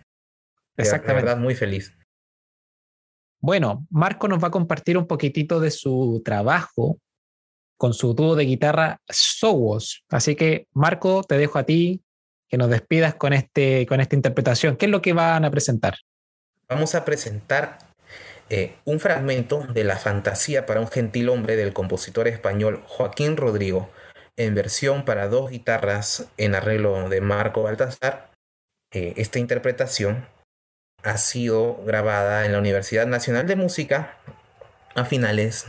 [0.76, 1.22] Exactamente.
[1.22, 1.98] De verdad, muy feliz.
[3.40, 7.00] Bueno, Marco nos va a compartir un poquitito de su trabajo
[7.76, 10.04] con su dúo de guitarra Sowos.
[10.10, 12.04] Así que, Marco, te dejo a ti
[12.48, 14.76] que nos despidas con, este, con esta interpretación.
[14.76, 15.96] ¿Qué es lo que van a presentar?
[16.68, 17.78] Vamos a presentar
[18.48, 23.90] eh, un fragmento de la fantasía para un gentil hombre del compositor español Joaquín Rodrigo,
[24.36, 28.30] en versión para dos guitarras en arreglo de Marco Baltasar.
[28.92, 30.26] Eh, esta interpretación
[31.02, 34.18] ha sido grabada en la Universidad Nacional de Música
[34.94, 35.66] a finales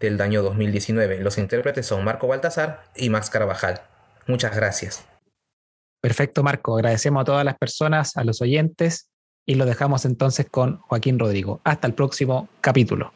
[0.00, 1.20] del año 2019.
[1.20, 3.82] Los intérpretes son Marco Baltasar y Max Carvajal.
[4.26, 5.04] Muchas gracias.
[6.00, 6.76] Perfecto, Marco.
[6.76, 9.10] Agradecemos a todas las personas, a los oyentes
[9.46, 11.60] y lo dejamos entonces con Joaquín Rodrigo.
[11.64, 13.12] Hasta el próximo capítulo.